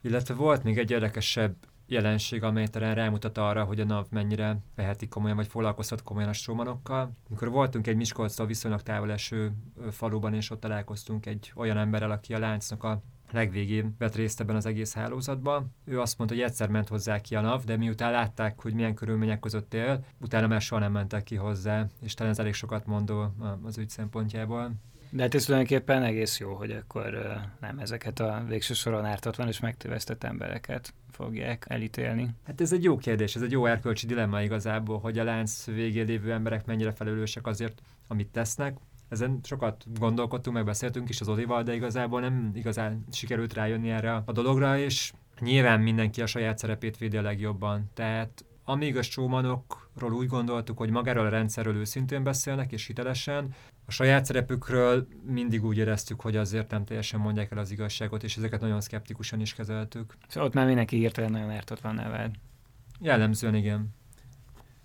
Illetve 0.02 0.34
volt 0.34 0.62
még 0.62 0.78
egy 0.78 0.90
érdekesebb 0.90 1.56
jelenség, 1.88 2.42
amely 2.42 2.66
talán 2.66 2.94
rámutat 2.94 3.38
arra, 3.38 3.64
hogy 3.64 3.80
a 3.80 3.84
NAV 3.84 4.06
mennyire 4.10 4.58
veheti 4.74 5.08
komolyan, 5.08 5.36
vagy 5.36 5.46
foglalkozhat 5.46 6.02
komolyan 6.02 6.28
a 6.28 6.32
strómanokkal. 6.32 7.12
Mikor 7.28 7.50
voltunk 7.50 7.86
egy 7.86 7.96
Miskolctól 7.96 8.46
viszonylag 8.46 8.82
távol 8.82 9.12
eső 9.12 9.52
faluban, 9.90 10.34
és 10.34 10.50
ott 10.50 10.60
találkoztunk 10.60 11.26
egy 11.26 11.52
olyan 11.54 11.78
emberrel, 11.78 12.10
aki 12.10 12.34
a 12.34 12.38
láncnak 12.38 12.84
a 12.84 13.02
legvégén 13.32 13.94
vett 13.98 14.14
részt 14.14 14.40
ebben 14.40 14.56
az 14.56 14.66
egész 14.66 14.94
hálózatban. 14.94 15.74
Ő 15.84 16.00
azt 16.00 16.18
mondta, 16.18 16.36
hogy 16.36 16.44
egyszer 16.44 16.68
ment 16.68 16.88
hozzá 16.88 17.20
ki 17.20 17.34
a 17.34 17.40
NAV, 17.40 17.64
de 17.64 17.76
miután 17.76 18.12
látták, 18.12 18.62
hogy 18.62 18.74
milyen 18.74 18.94
körülmények 18.94 19.40
között 19.40 19.74
él, 19.74 20.04
utána 20.20 20.46
már 20.46 20.60
soha 20.60 20.80
nem 20.80 20.92
mentek 20.92 21.22
ki 21.22 21.34
hozzá, 21.34 21.86
és 22.00 22.14
talán 22.14 22.32
ez 22.32 22.38
elég 22.38 22.54
sokat 22.54 22.86
mondó 22.86 23.34
az 23.62 23.78
ügy 23.78 23.88
szempontjából. 23.88 24.72
De 25.10 25.22
hát 25.22 25.34
ez 25.34 25.44
tulajdonképpen 25.44 26.02
egész 26.02 26.38
jó, 26.38 26.54
hogy 26.54 26.70
akkor 26.70 27.38
nem 27.60 27.78
ezeket 27.78 28.20
a 28.20 28.44
végső 28.48 28.74
soron 28.74 29.04
ártatlan 29.04 29.48
és 29.48 29.60
megtévesztett 29.60 30.24
embereket 30.24 30.94
fogják 31.10 31.64
elítélni. 31.68 32.30
Hát 32.46 32.60
ez 32.60 32.72
egy 32.72 32.82
jó 32.82 32.96
kérdés, 32.96 33.34
ez 33.34 33.42
egy 33.42 33.50
jó 33.50 33.66
erkölcsi 33.66 34.06
dilemma 34.06 34.42
igazából, 34.42 34.98
hogy 34.98 35.18
a 35.18 35.24
lánc 35.24 35.64
végén 35.64 36.06
lévő 36.06 36.32
emberek 36.32 36.66
mennyire 36.66 36.92
felelősek 36.92 37.46
azért, 37.46 37.82
amit 38.06 38.28
tesznek. 38.28 38.76
Ezen 39.08 39.40
sokat 39.42 39.84
gondolkodtunk, 39.98 40.56
megbeszéltünk 40.56 41.08
is 41.08 41.20
az 41.20 41.28
Odival, 41.28 41.62
de 41.62 41.74
igazából 41.74 42.20
nem 42.20 42.50
igazán 42.54 43.04
sikerült 43.12 43.54
rájönni 43.54 43.90
erre 43.90 44.22
a 44.24 44.32
dologra, 44.32 44.78
és 44.78 45.12
nyilván 45.40 45.80
mindenki 45.80 46.22
a 46.22 46.26
saját 46.26 46.58
szerepét 46.58 46.98
védi 46.98 47.16
a 47.16 47.22
legjobban. 47.22 47.90
Tehát 47.94 48.44
amíg 48.64 48.96
a 48.96 49.02
strómanokról 49.02 50.12
úgy 50.12 50.26
gondoltuk, 50.26 50.78
hogy 50.78 50.90
magáról 50.90 51.26
a 51.26 51.28
rendszerről 51.28 51.76
őszintén 51.76 52.22
beszélnek 52.22 52.72
és 52.72 52.86
hitelesen, 52.86 53.54
a 53.88 53.92
saját 53.92 54.24
szerepükről 54.24 55.06
mindig 55.26 55.64
úgy 55.64 55.76
éreztük, 55.76 56.20
hogy 56.20 56.36
azért 56.36 56.70
nem 56.70 56.84
teljesen 56.84 57.20
mondják 57.20 57.50
el 57.50 57.58
az 57.58 57.70
igazságot, 57.70 58.22
és 58.22 58.36
ezeket 58.36 58.60
nagyon 58.60 58.80
szkeptikusan 58.80 59.40
is 59.40 59.54
kezeltük. 59.54 60.16
Szóval 60.26 60.48
ott 60.48 60.54
már 60.54 60.66
mindenki 60.66 60.96
hirtelen 60.96 61.30
nagyon 61.30 61.50
ártatlan 61.50 61.94
neved. 61.94 62.34
Jellemzően 63.00 63.54
igen. 63.54 63.94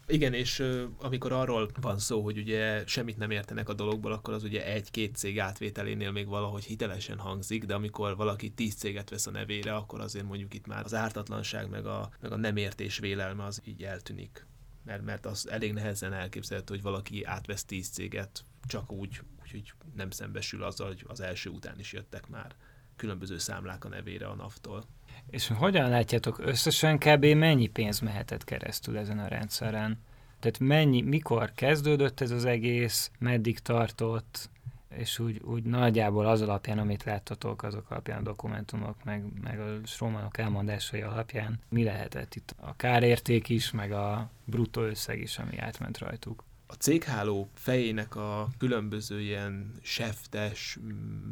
Igen, 0.07 0.33
és 0.33 0.59
uh, 0.59 0.83
amikor 0.99 1.31
arról 1.31 1.69
van 1.81 1.99
szó, 1.99 2.23
hogy 2.23 2.37
ugye 2.37 2.83
semmit 2.85 3.17
nem 3.17 3.31
értenek 3.31 3.69
a 3.69 3.73
dologból, 3.73 4.11
akkor 4.11 4.33
az 4.33 4.43
ugye 4.43 4.65
egy-két 4.65 5.15
cég 5.15 5.39
átvételénél 5.39 6.11
még 6.11 6.27
valahogy 6.27 6.63
hitelesen 6.63 7.17
hangzik, 7.17 7.63
de 7.63 7.73
amikor 7.73 8.15
valaki 8.15 8.49
tíz 8.49 8.75
céget 8.75 9.09
vesz 9.09 9.27
a 9.27 9.31
nevére, 9.31 9.75
akkor 9.75 9.99
azért 10.01 10.25
mondjuk 10.25 10.53
itt 10.53 10.67
már 10.67 10.83
az 10.83 10.93
ártatlanság 10.93 11.69
meg 11.69 11.85
a, 11.85 12.09
meg 12.21 12.31
a 12.31 12.37
nem 12.37 12.55
értés 12.55 12.97
vélelme 12.97 13.43
az 13.43 13.61
így 13.65 13.83
eltűnik. 13.83 14.45
Mert, 14.85 15.03
mert 15.03 15.25
az 15.25 15.49
elég 15.49 15.73
nehezen 15.73 16.13
elképzelhető, 16.13 16.73
hogy 16.73 16.83
valaki 16.83 17.23
átvesz 17.23 17.65
tíz 17.65 17.89
céget 17.89 18.43
csak 18.65 18.91
úgy, 18.91 19.21
úgyhogy 19.41 19.73
nem 19.95 20.09
szembesül 20.09 20.63
azzal, 20.63 20.87
hogy 20.87 21.05
az 21.07 21.21
első 21.21 21.49
után 21.49 21.79
is 21.79 21.93
jöttek 21.93 22.29
már 22.29 22.55
különböző 22.95 23.37
számlák 23.37 23.85
a 23.85 23.87
nevére 23.89 24.27
a 24.27 24.35
NAV-tól. 24.35 24.83
És 25.29 25.47
hogyan 25.47 25.89
látjátok, 25.89 26.39
összesen 26.39 26.97
kb. 26.97 27.25
mennyi 27.25 27.67
pénz 27.67 27.99
mehetett 27.99 28.43
keresztül 28.43 28.97
ezen 28.97 29.19
a 29.19 29.27
rendszeren? 29.27 29.99
Tehát 30.39 30.59
mennyi, 30.59 31.01
mikor 31.01 31.51
kezdődött 31.55 32.21
ez 32.21 32.31
az 32.31 32.45
egész, 32.45 33.11
meddig 33.19 33.59
tartott, 33.59 34.49
és 34.89 35.19
úgy, 35.19 35.41
úgy 35.43 35.63
nagyjából 35.63 36.25
az 36.25 36.41
alapján, 36.41 36.79
amit 36.79 37.03
láttatok, 37.03 37.63
azok 37.63 37.91
alapján 37.91 38.19
a 38.19 38.23
dokumentumok, 38.23 39.03
meg, 39.03 39.23
meg 39.41 39.59
a 39.59 39.79
stromanok 39.85 40.37
elmondásai 40.37 41.01
alapján, 41.01 41.59
mi 41.69 41.83
lehetett 41.83 42.35
itt? 42.35 42.55
A 42.59 42.75
kárérték 42.75 43.49
is, 43.49 43.71
meg 43.71 43.91
a 43.91 44.29
bruttó 44.45 44.81
összeg 44.81 45.19
is, 45.19 45.37
ami 45.37 45.57
átment 45.57 45.97
rajtuk 45.97 46.43
a 46.73 46.75
cégháló 46.75 47.49
fejének 47.53 48.15
a 48.15 48.47
különböző 48.57 49.21
ilyen 49.21 49.71
seftes, 49.81 50.79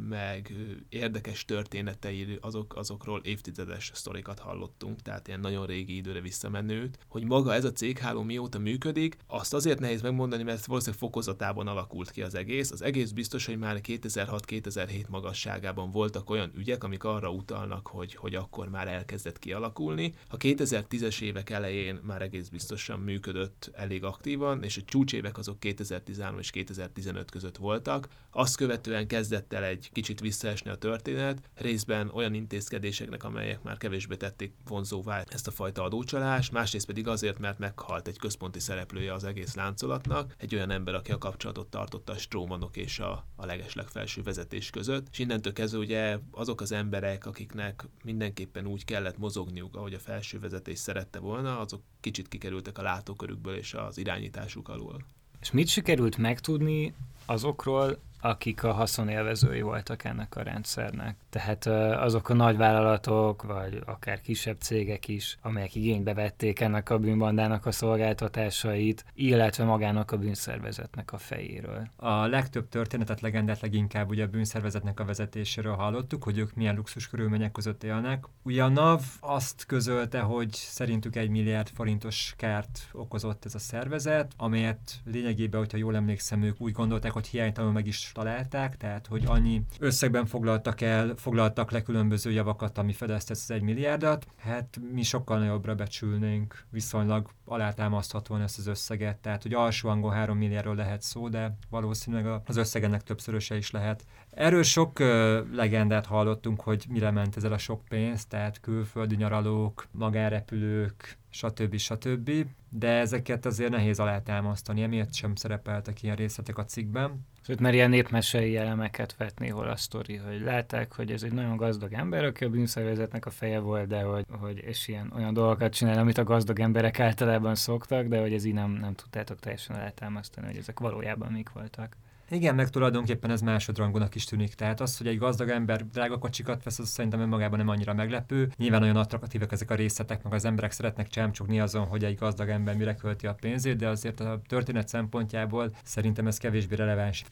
meg 0.08 0.54
érdekes 0.88 1.44
történetei, 1.44 2.38
azok, 2.40 2.76
azokról 2.76 3.20
évtizedes 3.24 3.90
sztorikat 3.94 4.38
hallottunk, 4.38 5.02
tehát 5.02 5.28
ilyen 5.28 5.40
nagyon 5.40 5.66
régi 5.66 5.96
időre 5.96 6.20
visszamenőt. 6.20 6.98
Hogy 7.08 7.24
maga 7.24 7.54
ez 7.54 7.64
a 7.64 7.72
cégháló 7.72 8.22
mióta 8.22 8.58
működik, 8.58 9.16
azt 9.26 9.54
azért 9.54 9.78
nehéz 9.78 10.02
megmondani, 10.02 10.42
mert 10.42 10.66
valószínűleg 10.66 11.00
fokozatában 11.00 11.66
alakult 11.66 12.10
ki 12.10 12.22
az 12.22 12.34
egész. 12.34 12.70
Az 12.70 12.82
egész 12.82 13.10
biztos, 13.10 13.46
hogy 13.46 13.58
már 13.58 13.80
2006-2007 13.82 15.08
magasságában 15.08 15.90
voltak 15.90 16.30
olyan 16.30 16.52
ügyek, 16.56 16.84
amik 16.84 17.04
arra 17.04 17.30
utalnak, 17.30 17.86
hogy, 17.86 18.14
hogy 18.14 18.34
akkor 18.34 18.68
már 18.68 18.88
elkezdett 18.88 19.38
kialakulni. 19.38 20.14
A 20.28 20.36
2010-es 20.36 21.20
évek 21.20 21.50
elején 21.50 22.00
már 22.02 22.22
egész 22.22 22.48
biztosan 22.48 23.00
működött 23.00 23.70
elég 23.74 24.04
aktívan, 24.04 24.62
és 24.62 24.76
a 24.76 24.82
csúcsévek 24.84 25.31
évek 25.32 25.38
azok 25.38 25.60
2013 25.60 26.38
és 26.38 26.50
2015 26.50 27.30
között 27.30 27.56
voltak. 27.56 28.08
Azt 28.30 28.56
követően 28.56 29.06
kezdett 29.06 29.52
el 29.52 29.64
egy 29.64 29.90
kicsit 29.92 30.20
visszaesni 30.20 30.70
a 30.70 30.76
történet, 30.76 31.50
részben 31.54 32.10
olyan 32.14 32.34
intézkedéseknek, 32.34 33.24
amelyek 33.24 33.62
már 33.62 33.76
kevésbé 33.76 34.16
tették 34.16 34.52
vonzóvá 34.68 35.24
ezt 35.28 35.46
a 35.46 35.50
fajta 35.50 35.82
adócsalást, 35.82 36.52
másrészt 36.52 36.86
pedig 36.86 37.08
azért, 37.08 37.38
mert 37.38 37.58
meghalt 37.58 38.08
egy 38.08 38.18
központi 38.18 38.60
szereplője 38.60 39.12
az 39.12 39.24
egész 39.24 39.54
láncolatnak, 39.54 40.34
egy 40.38 40.54
olyan 40.54 40.70
ember, 40.70 40.94
aki 40.94 41.12
a 41.12 41.18
kapcsolatot 41.18 41.70
tartotta 41.70 42.12
a 42.12 42.18
strómanok 42.18 42.76
és 42.76 42.98
a, 42.98 43.26
a 43.36 43.46
legeslegfelső 43.46 44.22
vezetés 44.22 44.70
között, 44.70 45.06
és 45.12 45.18
innentől 45.18 45.52
kezdve 45.52 45.78
ugye 45.78 46.18
azok 46.30 46.60
az 46.60 46.72
emberek, 46.72 47.26
akiknek 47.26 47.84
mindenképpen 48.04 48.66
úgy 48.66 48.84
kellett 48.84 49.18
mozogniuk, 49.18 49.76
ahogy 49.76 49.94
a 49.94 49.98
felső 49.98 50.38
vezetés 50.38 50.78
szerette 50.78 51.18
volna, 51.18 51.58
azok 51.58 51.82
kicsit 52.00 52.28
kikerültek 52.28 52.78
a 52.78 52.82
látókörükből 52.82 53.56
és 53.56 53.74
az 53.74 53.98
irányításuk 53.98 54.68
alól. 54.68 55.04
És 55.42 55.50
mit 55.50 55.68
sikerült 55.68 56.16
megtudni 56.16 56.94
azokról, 57.26 57.98
akik 58.24 58.62
a 58.62 58.72
haszonélvezői 58.72 59.60
voltak 59.60 60.04
ennek 60.04 60.36
a 60.36 60.42
rendszernek. 60.42 61.16
Tehát 61.30 61.66
azok 62.00 62.28
a 62.28 62.34
nagyvállalatok, 62.34 63.42
vagy 63.42 63.82
akár 63.86 64.20
kisebb 64.20 64.56
cégek 64.60 65.08
is, 65.08 65.38
amelyek 65.42 65.74
igénybe 65.74 66.14
vették 66.14 66.60
ennek 66.60 66.90
a 66.90 66.98
bűnbandának 66.98 67.66
a 67.66 67.72
szolgáltatásait, 67.72 69.04
illetve 69.14 69.64
magának 69.64 70.10
a 70.10 70.16
bűnszervezetnek 70.16 71.12
a 71.12 71.18
fejéről. 71.18 71.88
A 71.96 72.26
legtöbb 72.26 72.68
történetet, 72.68 73.20
legendát 73.20 73.60
leginkább 73.60 74.08
ugye 74.10 74.24
a 74.24 74.28
bűnszervezetnek 74.28 75.00
a 75.00 75.04
vezetéséről 75.04 75.74
hallottuk, 75.74 76.22
hogy 76.22 76.38
ők 76.38 76.54
milyen 76.54 76.74
luxus 76.74 77.08
körülmények 77.08 77.52
között 77.52 77.84
élnek. 77.84 78.24
Ugye 78.42 78.62
a 78.62 78.68
NAV 78.68 79.02
azt 79.20 79.66
közölte, 79.66 80.20
hogy 80.20 80.52
szerintük 80.52 81.16
egy 81.16 81.28
milliárd 81.28 81.68
forintos 81.68 82.34
kárt 82.36 82.88
okozott 82.92 83.44
ez 83.44 83.54
a 83.54 83.58
szervezet, 83.58 84.32
amelyet 84.36 85.00
lényegében, 85.04 85.60
hogyha 85.60 85.78
jól 85.78 85.96
emlékszem, 85.96 86.42
ők 86.42 86.60
úgy 86.60 86.72
gondolták, 86.72 87.12
hogy 87.12 87.26
hiánytalanul 87.26 87.74
meg 87.74 87.86
is 87.86 88.11
találták, 88.12 88.76
tehát 88.76 89.06
hogy 89.06 89.22
annyi 89.26 89.62
összegben 89.78 90.26
foglaltak 90.26 90.80
el, 90.80 91.14
foglaltak 91.16 91.70
le 91.70 91.82
különböző 91.82 92.30
javakat, 92.30 92.78
ami 92.78 92.92
fedezte 92.92 93.32
ezt 93.32 93.50
az 93.50 93.50
egy 93.50 93.62
milliárdat, 93.62 94.26
hát 94.36 94.80
mi 94.92 95.02
sokkal 95.02 95.38
nagyobbra 95.38 95.74
becsülnénk, 95.74 96.64
viszonylag 96.70 97.30
alátámaszthatóan 97.44 98.40
ezt 98.40 98.58
az 98.58 98.66
összeget, 98.66 99.18
tehát 99.18 99.42
hogy 99.42 99.54
alsó 99.54 99.88
hangon 99.88 100.12
3 100.12 100.38
milliárdról 100.38 100.74
lehet 100.74 101.02
szó, 101.02 101.28
de 101.28 101.56
valószínűleg 101.70 102.40
az 102.46 102.56
összegennek 102.56 103.02
többszöröse 103.02 103.56
is 103.56 103.70
lehet. 103.70 104.04
Erről 104.30 104.62
sok 104.62 104.98
uh, 104.98 105.06
legendát 105.52 106.06
hallottunk, 106.06 106.60
hogy 106.60 106.86
mire 106.88 107.10
ment 107.10 107.36
ezzel 107.36 107.52
a 107.52 107.58
sok 107.58 107.84
pénz, 107.88 108.26
tehát 108.26 108.60
külföldi 108.60 109.16
nyaralók, 109.16 109.86
magánrepülők, 109.90 111.18
stb. 111.30 111.76
stb. 111.76 112.30
De 112.68 112.88
ezeket 112.88 113.46
azért 113.46 113.70
nehéz 113.70 114.00
alátámasztani, 114.00 114.82
emiatt 114.82 115.14
sem 115.14 115.34
szerepeltek 115.34 116.02
ilyen 116.02 116.16
részletek 116.16 116.58
a 116.58 116.64
cikkben. 116.64 117.26
Sőt, 117.46 117.60
mert 117.60 117.74
ilyen 117.74 117.90
népmesei 117.90 118.56
elemeket 118.56 119.16
vet 119.16 119.38
néhol 119.38 119.68
a 119.68 119.76
sztori, 119.76 120.16
hogy 120.16 120.40
látták, 120.40 120.92
hogy 120.92 121.12
ez 121.12 121.22
egy 121.22 121.32
nagyon 121.32 121.56
gazdag 121.56 121.92
ember, 121.92 122.24
aki 122.24 122.44
a 122.44 122.48
bűnszervezetnek 122.48 123.26
a 123.26 123.30
feje 123.30 123.58
volt, 123.58 123.86
de 123.86 124.02
hogy, 124.02 124.24
hogy 124.40 124.58
és 124.58 124.88
ilyen 124.88 125.12
olyan 125.16 125.34
dolgokat 125.34 125.72
csinál, 125.72 125.98
amit 125.98 126.18
a 126.18 126.24
gazdag 126.24 126.60
emberek 126.60 127.00
általában 127.00 127.54
szoktak, 127.54 128.06
de 128.06 128.20
hogy 128.20 128.32
ez 128.32 128.44
így 128.44 128.54
nem, 128.54 128.70
nem 128.70 128.94
tudtátok 128.94 129.40
teljesen 129.40 129.76
alátámasztani, 129.76 130.46
hogy 130.46 130.56
ezek 130.56 130.80
valójában 130.80 131.32
mik 131.32 131.52
voltak. 131.52 131.96
Igen, 132.32 132.54
meg 132.54 132.68
tulajdonképpen 132.68 133.30
ez 133.30 133.40
másodrangúnak 133.40 134.14
is 134.14 134.24
tűnik. 134.24 134.54
Tehát 134.54 134.80
az, 134.80 134.98
hogy 134.98 135.06
egy 135.06 135.18
gazdag 135.18 135.48
ember 135.48 135.86
drága 135.86 136.18
kocsikat 136.18 136.62
vesz, 136.62 136.78
az 136.78 136.88
szerintem 136.88 137.20
önmagában 137.20 137.58
nem 137.58 137.68
annyira 137.68 137.94
meglepő. 137.94 138.50
Nyilván 138.56 138.82
olyan 138.82 138.96
attraktíve 138.96 139.46
ezek 139.50 139.70
a 139.70 139.74
részletek, 139.74 140.22
meg 140.22 140.32
az 140.32 140.44
emberek 140.44 140.70
szeretnek 140.70 141.08
csámcsogni 141.08 141.60
azon, 141.60 141.86
hogy 141.86 142.04
egy 142.04 142.16
gazdag 142.16 142.48
ember 142.48 142.76
mire 142.76 142.94
költi 142.94 143.26
a 143.26 143.34
pénzét, 143.34 143.76
de 143.76 143.88
azért 143.88 144.20
a 144.20 144.40
történet 144.48 144.88
szempontjából 144.88 145.76
szerintem 145.84 146.26
ez 146.26 146.38
kevésbé 146.38 146.74
releváns. 146.74 147.24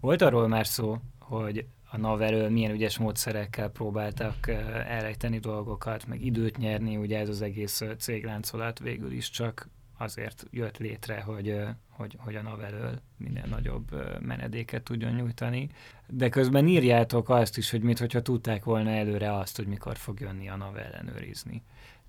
Volt 0.00 0.22
arról 0.22 0.48
már 0.48 0.66
szó, 0.66 0.98
hogy 1.18 1.66
a 1.90 1.96
NAV 1.96 2.50
milyen 2.50 2.72
ügyes 2.72 2.98
módszerekkel 2.98 3.68
próbáltak 3.68 4.48
elrejteni 4.88 5.38
dolgokat, 5.38 6.06
meg 6.06 6.24
időt 6.24 6.56
nyerni, 6.56 6.96
ugye 6.96 7.18
ez 7.18 7.28
az 7.28 7.42
egész 7.42 7.82
cégláncolat 7.98 8.78
végül 8.78 9.12
is 9.12 9.30
csak 9.30 9.68
azért 9.96 10.46
jött 10.50 10.78
létre, 10.78 11.20
hogy, 11.20 11.60
hogy, 11.88 12.16
hogy 12.18 12.34
a 12.34 12.42
NAV 12.42 12.60
elől 12.60 13.00
minél 13.16 13.44
nagyobb 13.48 14.20
menedéket 14.20 14.82
tudjon 14.82 15.12
nyújtani. 15.12 15.68
De 16.06 16.28
közben 16.28 16.66
írjátok 16.66 17.28
azt 17.28 17.56
is, 17.56 17.70
hogy 17.70 17.82
mit, 17.82 17.98
hogyha 17.98 18.22
tudták 18.22 18.64
volna 18.64 18.90
előre 18.90 19.36
azt, 19.36 19.56
hogy 19.56 19.66
mikor 19.66 19.96
fog 19.96 20.20
jönni 20.20 20.48
a 20.48 20.56
NAV 20.56 20.76
ellenőrizni. 20.76 21.62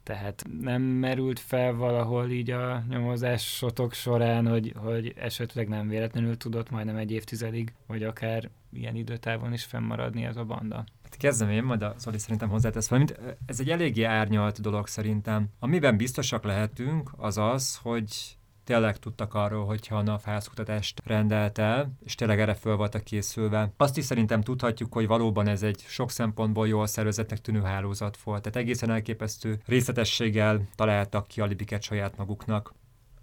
Tehát 0.03 0.45
nem 0.61 0.81
merült 0.81 1.39
fel 1.39 1.73
valahol 1.73 2.29
így 2.29 2.51
a 2.51 2.83
nyomozásotok 2.89 3.93
során, 3.93 4.47
hogy, 4.47 4.73
hogy 4.75 5.13
esetleg 5.17 5.67
nem 5.67 5.87
véletlenül 5.87 6.37
tudott 6.37 6.69
majdnem 6.69 6.95
egy 6.95 7.11
évtizedig, 7.11 7.73
vagy 7.85 8.03
akár 8.03 8.49
ilyen 8.73 8.95
időtávon 8.95 9.53
is 9.53 9.63
fennmaradni 9.63 10.25
ez 10.25 10.35
a 10.35 10.43
banda? 10.43 10.85
Hát 11.09 11.17
kezdem 11.17 11.49
én, 11.49 11.63
majd 11.63 11.81
a 11.81 11.95
Zoli 11.97 12.17
szerintem 12.17 12.49
hozzátesz 12.49 12.87
valamit. 12.87 13.19
Ez 13.45 13.59
egy 13.59 13.69
eléggé 13.69 14.03
árnyalt 14.03 14.61
dolog 14.61 14.87
szerintem. 14.87 15.47
Amiben 15.59 15.97
biztosak 15.97 16.43
lehetünk, 16.43 17.11
az 17.17 17.37
az, 17.37 17.79
hogy 17.81 18.37
tényleg 18.63 18.97
tudtak 18.97 19.33
arról, 19.33 19.65
hogyha 19.65 19.95
a 19.95 20.01
NAV 20.01 20.23
házkutatást 20.23 21.01
rendelt 21.05 21.57
el, 21.57 21.93
és 22.03 22.15
tényleg 22.15 22.39
erre 22.39 22.53
föl 22.53 22.75
voltak 22.75 23.03
készülve. 23.03 23.71
Azt 23.77 23.97
is 23.97 24.05
szerintem 24.05 24.41
tudhatjuk, 24.41 24.93
hogy 24.93 25.07
valóban 25.07 25.47
ez 25.47 25.63
egy 25.63 25.83
sok 25.87 26.11
szempontból 26.11 26.67
jól 26.67 26.87
szervezetnek 26.87 27.41
tűnő 27.41 27.61
hálózat 27.61 28.17
volt. 28.17 28.41
Tehát 28.41 28.57
egészen 28.57 28.89
elképesztő 28.89 29.59
részletességgel 29.65 30.61
találtak 30.75 31.27
ki 31.27 31.41
alibiket 31.41 31.81
saját 31.81 32.17
maguknak. 32.17 32.73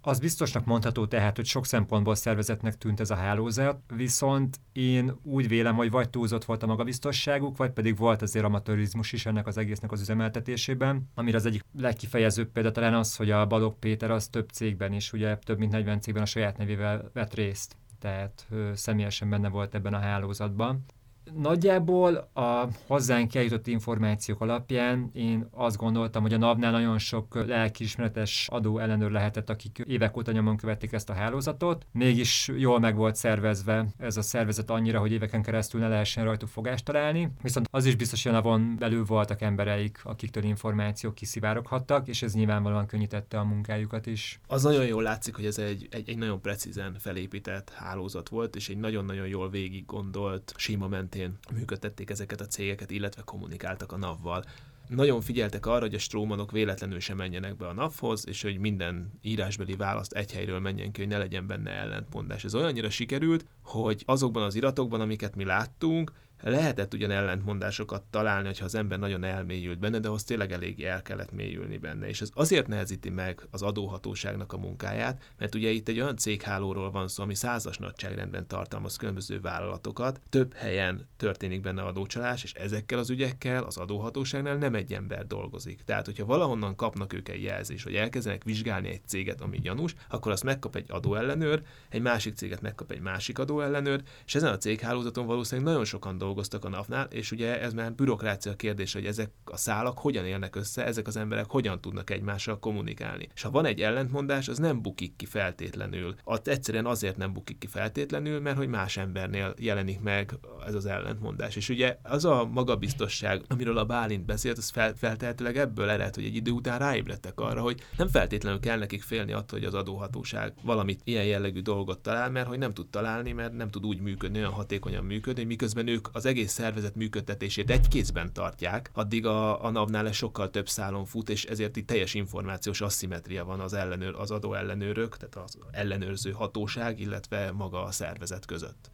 Az 0.07 0.19
biztosnak 0.19 0.65
mondható 0.65 1.05
tehát, 1.05 1.35
hogy 1.35 1.45
sok 1.45 1.65
szempontból 1.65 2.15
szervezetnek 2.15 2.77
tűnt 2.77 2.99
ez 2.99 3.09
a 3.09 3.15
hálózat, 3.15 3.79
viszont 3.95 4.59
én 4.71 5.19
úgy 5.23 5.47
vélem, 5.47 5.75
hogy 5.75 5.91
vagy 5.91 6.09
túlzott 6.09 6.45
volt 6.45 6.63
a 6.63 6.67
magabiztosságuk, 6.67 7.57
vagy 7.57 7.71
pedig 7.71 7.97
volt 7.97 8.21
azért 8.21 8.45
amatőrizmus 8.45 9.11
is 9.11 9.25
ennek 9.25 9.47
az 9.47 9.57
egésznek 9.57 9.91
az 9.91 10.01
üzemeltetésében, 10.01 11.09
amire 11.15 11.37
az 11.37 11.45
egyik 11.45 11.65
legkifejezőbb 11.77 12.51
példa 12.51 12.71
talán 12.71 12.93
az, 12.93 13.15
hogy 13.15 13.31
a 13.31 13.45
Balog 13.45 13.79
Péter 13.79 14.11
az 14.11 14.27
több 14.27 14.49
cégben 14.49 14.93
is, 14.93 15.13
ugye 15.13 15.37
több 15.37 15.57
mint 15.57 15.71
40 15.71 16.01
cégben 16.01 16.23
a 16.23 16.25
saját 16.25 16.57
nevével 16.57 17.09
vett 17.13 17.33
részt 17.33 17.75
tehát 17.99 18.45
ő 18.51 18.75
személyesen 18.75 19.29
benne 19.29 19.49
volt 19.49 19.75
ebben 19.75 19.93
a 19.93 19.99
hálózatban. 19.99 20.85
Nagyjából 21.33 22.29
a 22.33 22.67
hozzánk 22.87 23.35
eljutott 23.35 23.67
információk 23.67 24.41
alapján 24.41 25.09
én 25.13 25.47
azt 25.51 25.77
gondoltam, 25.77 26.21
hogy 26.21 26.33
a 26.33 26.37
NAV-nál 26.37 26.71
nagyon 26.71 26.97
sok 26.97 27.45
lelkiismeretes 27.47 28.47
adó 28.51 28.79
ellenőr 28.79 29.11
lehetett, 29.11 29.49
akik 29.49 29.83
évek 29.87 30.17
óta 30.17 30.31
nyomon 30.31 30.57
követték 30.57 30.91
ezt 30.91 31.09
a 31.09 31.13
hálózatot. 31.13 31.85
Mégis 31.91 32.51
jól 32.57 32.79
meg 32.79 32.95
volt 32.95 33.15
szervezve 33.15 33.85
ez 33.97 34.17
a 34.17 34.21
szervezet 34.21 34.69
annyira, 34.69 34.99
hogy 34.99 35.11
éveken 35.11 35.41
keresztül 35.41 35.79
ne 35.81 35.87
lehessen 35.87 36.23
rajtuk 36.23 36.49
fogást 36.49 36.85
találni. 36.85 37.31
Viszont 37.41 37.67
az 37.71 37.85
is 37.85 37.95
biztos, 37.95 38.23
hogy 38.23 38.31
a 38.31 38.35
NAV-on 38.35 38.75
belül 38.79 39.05
voltak 39.05 39.41
embereik, 39.41 39.99
akiktől 40.03 40.43
információk 40.43 41.15
kiszivároghattak, 41.15 42.07
és 42.07 42.21
ez 42.21 42.33
nyilvánvalóan 42.33 42.85
könnyítette 42.85 43.39
a 43.39 43.43
munkájukat 43.43 44.05
is. 44.05 44.39
Az 44.47 44.63
nagyon 44.63 44.85
jól 44.85 45.03
látszik, 45.03 45.35
hogy 45.35 45.45
ez 45.45 45.57
egy, 45.57 45.87
egy, 45.91 46.09
egy 46.09 46.17
nagyon 46.17 46.41
precízen 46.41 46.95
felépített 46.99 47.69
hálózat 47.69 48.29
volt, 48.29 48.55
és 48.55 48.69
egy 48.69 48.77
nagyon-nagyon 48.77 49.27
jól 49.27 49.49
végig 49.49 49.85
gondolt, 49.85 50.53
sima 50.57 50.87
ment 50.87 51.14
mentén 51.15 51.37
működtették 51.53 52.09
ezeket 52.09 52.41
a 52.41 52.47
cégeket, 52.47 52.91
illetve 52.91 53.21
kommunikáltak 53.21 53.91
a 53.91 53.97
NAV-val. 53.97 54.43
Nagyon 54.87 55.21
figyeltek 55.21 55.65
arra, 55.65 55.79
hogy 55.79 55.93
a 55.93 55.99
strómanok 55.99 56.51
véletlenül 56.51 56.99
sem 56.99 57.17
menjenek 57.17 57.55
be 57.55 57.67
a 57.67 57.73
NAV-hoz, 57.73 58.27
és 58.27 58.41
hogy 58.41 58.57
minden 58.57 59.11
írásbeli 59.21 59.75
választ 59.75 60.13
egy 60.13 60.31
helyről 60.31 60.59
menjen 60.59 60.91
ki, 60.91 60.99
hogy 60.99 61.09
ne 61.09 61.17
legyen 61.17 61.47
benne 61.47 61.71
ellentmondás. 61.71 62.43
Ez 62.43 62.55
olyannyira 62.55 62.89
sikerült, 62.89 63.45
hogy 63.61 64.03
azokban 64.05 64.43
az 64.43 64.55
iratokban, 64.55 65.01
amiket 65.01 65.35
mi 65.35 65.43
láttunk, 65.43 66.11
Lehetett 66.41 66.93
ugyan 66.93 67.11
ellentmondásokat 67.11 68.03
találni, 68.09 68.49
ha 68.59 68.65
az 68.65 68.75
ember 68.75 68.99
nagyon 68.99 69.23
elmélyült 69.23 69.79
benne, 69.79 69.99
de 69.99 70.07
ahhoz 70.07 70.23
tényleg 70.23 70.51
elég 70.51 70.83
el 70.83 71.01
kellett 71.01 71.31
mélyülni 71.31 71.77
benne. 71.77 72.07
És 72.07 72.21
ez 72.21 72.29
azért 72.33 72.67
nehezíti 72.67 73.09
meg 73.09 73.47
az 73.51 73.61
adóhatóságnak 73.61 74.53
a 74.53 74.57
munkáját, 74.57 75.31
mert 75.37 75.55
ugye 75.55 75.69
itt 75.69 75.87
egy 75.87 75.99
olyan 75.99 76.17
céghálóról 76.17 76.91
van 76.91 77.07
szó, 77.07 77.23
ami 77.23 77.35
százas 77.35 77.77
nagyságrendben 77.77 78.47
tartalmaz 78.47 78.95
különböző 78.95 79.39
vállalatokat, 79.39 80.21
több 80.29 80.53
helyen 80.53 81.07
történik 81.17 81.61
benne 81.61 81.81
adócsalás, 81.81 82.43
és 82.43 82.53
ezekkel 82.53 82.99
az 82.99 83.09
ügyekkel 83.09 83.63
az 83.63 83.77
adóhatóságnál 83.77 84.55
nem 84.55 84.75
egy 84.75 84.93
ember 84.93 85.27
dolgozik. 85.27 85.83
Tehát, 85.83 86.05
hogyha 86.05 86.25
valahonnan 86.25 86.75
kapnak 86.75 87.13
ők 87.13 87.29
egy 87.29 87.43
jelzést, 87.43 87.83
hogy 87.83 87.95
elkezdenek 87.95 88.43
vizsgálni 88.43 88.89
egy 88.89 89.07
céget, 89.07 89.41
ami 89.41 89.59
gyanús, 89.59 89.95
akkor 90.09 90.31
azt 90.31 90.43
megkap 90.43 90.75
egy 90.75 90.85
adóellenőr, 90.89 91.61
egy 91.89 92.01
másik 92.01 92.35
céget 92.35 92.61
megkap 92.61 92.91
egy 92.91 93.01
másik 93.01 93.39
adóellenőr, 93.39 94.03
és 94.25 94.35
ezen 94.35 94.53
a 94.53 94.57
céghálózaton 94.57 95.25
valószínűleg 95.25 95.71
nagyon 95.71 95.85
sokan 95.85 96.17
dolgoztak 96.25 96.65
a 96.65 96.69
NAV-nál, 96.69 97.07
és 97.11 97.31
ugye 97.31 97.61
ez 97.61 97.73
már 97.73 97.93
bürokrácia 97.93 98.55
kérdés, 98.55 98.93
hogy 98.93 99.05
ezek 99.05 99.31
a 99.43 99.57
szálak 99.57 99.99
hogyan 99.99 100.25
élnek 100.25 100.55
össze, 100.55 100.85
ezek 100.85 101.07
az 101.07 101.17
emberek 101.17 101.45
hogyan 101.49 101.81
tudnak 101.81 102.09
egymással 102.09 102.59
kommunikálni. 102.59 103.27
És 103.33 103.41
ha 103.41 103.51
van 103.51 103.65
egy 103.65 103.81
ellentmondás, 103.81 104.47
az 104.47 104.57
nem 104.57 104.81
bukik 104.81 105.15
ki 105.15 105.25
feltétlenül. 105.25 106.15
Az 106.23 106.39
egyszerűen 106.43 106.85
azért 106.85 107.17
nem 107.17 107.33
bukik 107.33 107.57
ki 107.57 107.67
feltétlenül, 107.67 108.39
mert 108.39 108.57
hogy 108.57 108.67
más 108.67 108.97
embernél 108.97 109.53
jelenik 109.57 109.99
meg 109.99 110.33
ez 110.67 110.73
az 110.73 110.85
ellentmondás. 110.85 111.55
És 111.55 111.69
ugye 111.69 111.97
az 112.03 112.25
a 112.25 112.45
magabiztosság, 112.45 113.41
amiről 113.47 113.77
a 113.77 113.85
Bálint 113.85 114.25
beszélt, 114.25 114.57
az 114.57 114.69
fel, 114.69 114.93
feltehetőleg 114.95 115.57
ebből 115.57 115.89
ered, 115.89 116.15
hogy 116.15 116.23
egy 116.23 116.35
idő 116.35 116.51
után 116.51 116.79
ráébredtek 116.79 117.39
arra, 117.39 117.61
hogy 117.61 117.81
nem 117.97 118.07
feltétlenül 118.07 118.59
kell 118.59 118.77
nekik 118.77 119.01
félni 119.01 119.31
attól, 119.31 119.59
hogy 119.59 119.67
az 119.67 119.73
adóhatóság 119.73 120.53
valamit 120.63 121.01
ilyen 121.03 121.25
jellegű 121.25 121.61
dolgot 121.61 121.99
talál, 121.99 122.29
mert 122.29 122.47
hogy 122.47 122.57
nem 122.57 122.73
tud 122.73 122.87
találni, 122.87 123.31
mert 123.31 123.53
nem 123.53 123.69
tud 123.69 123.85
úgy 123.85 123.99
működni, 123.99 124.37
olyan 124.37 124.51
hatékonyan 124.51 125.03
működni, 125.03 125.43
miközben 125.43 125.87
ők 125.87 126.07
az 126.15 126.25
egész 126.25 126.51
szervezet 126.51 126.95
működtetését 126.95 127.69
egy 127.69 127.87
kézben 127.87 128.33
tartják, 128.33 128.89
addig 128.93 129.25
a, 129.25 129.63
a 129.63 129.69
NAV-nál 129.69 130.11
sokkal 130.11 130.49
több 130.49 130.69
szálon 130.69 131.05
fut, 131.05 131.29
és 131.29 131.45
ezért 131.45 131.75
itt 131.75 131.87
teljes 131.87 132.13
információs 132.13 132.81
asszimetria 132.81 133.45
van 133.45 133.59
az, 133.59 133.73
ellenőr, 133.73 134.15
az 134.15 134.31
adó 134.31 134.53
ellenőrök, 134.53 135.17
tehát 135.17 135.35
az 135.35 135.57
ellenőrző 135.71 136.31
hatóság, 136.31 136.99
illetve 136.99 137.51
maga 137.51 137.83
a 137.83 137.91
szervezet 137.91 138.45
között. 138.45 138.89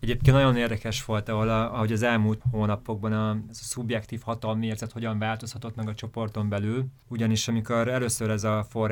Egyébként 0.00 0.36
nagyon 0.36 0.56
érdekes 0.56 1.04
volt, 1.04 1.28
ahol 1.28 1.48
a, 1.48 1.74
ahogy 1.74 1.92
az 1.92 2.02
elmúlt 2.02 2.42
hónapokban 2.50 3.12
a, 3.12 3.30
ez 3.48 3.58
a 3.60 3.64
szubjektív 3.64 4.20
hatalmi 4.24 4.66
érzet 4.66 4.92
hogyan 4.92 5.18
változhatott 5.18 5.74
meg 5.74 5.88
a 5.88 5.94
csoporton 5.94 6.48
belül, 6.48 6.86
ugyanis 7.08 7.48
amikor 7.48 7.88
először 7.88 8.30
ez 8.30 8.44
a 8.44 8.66
forrás 8.68 8.88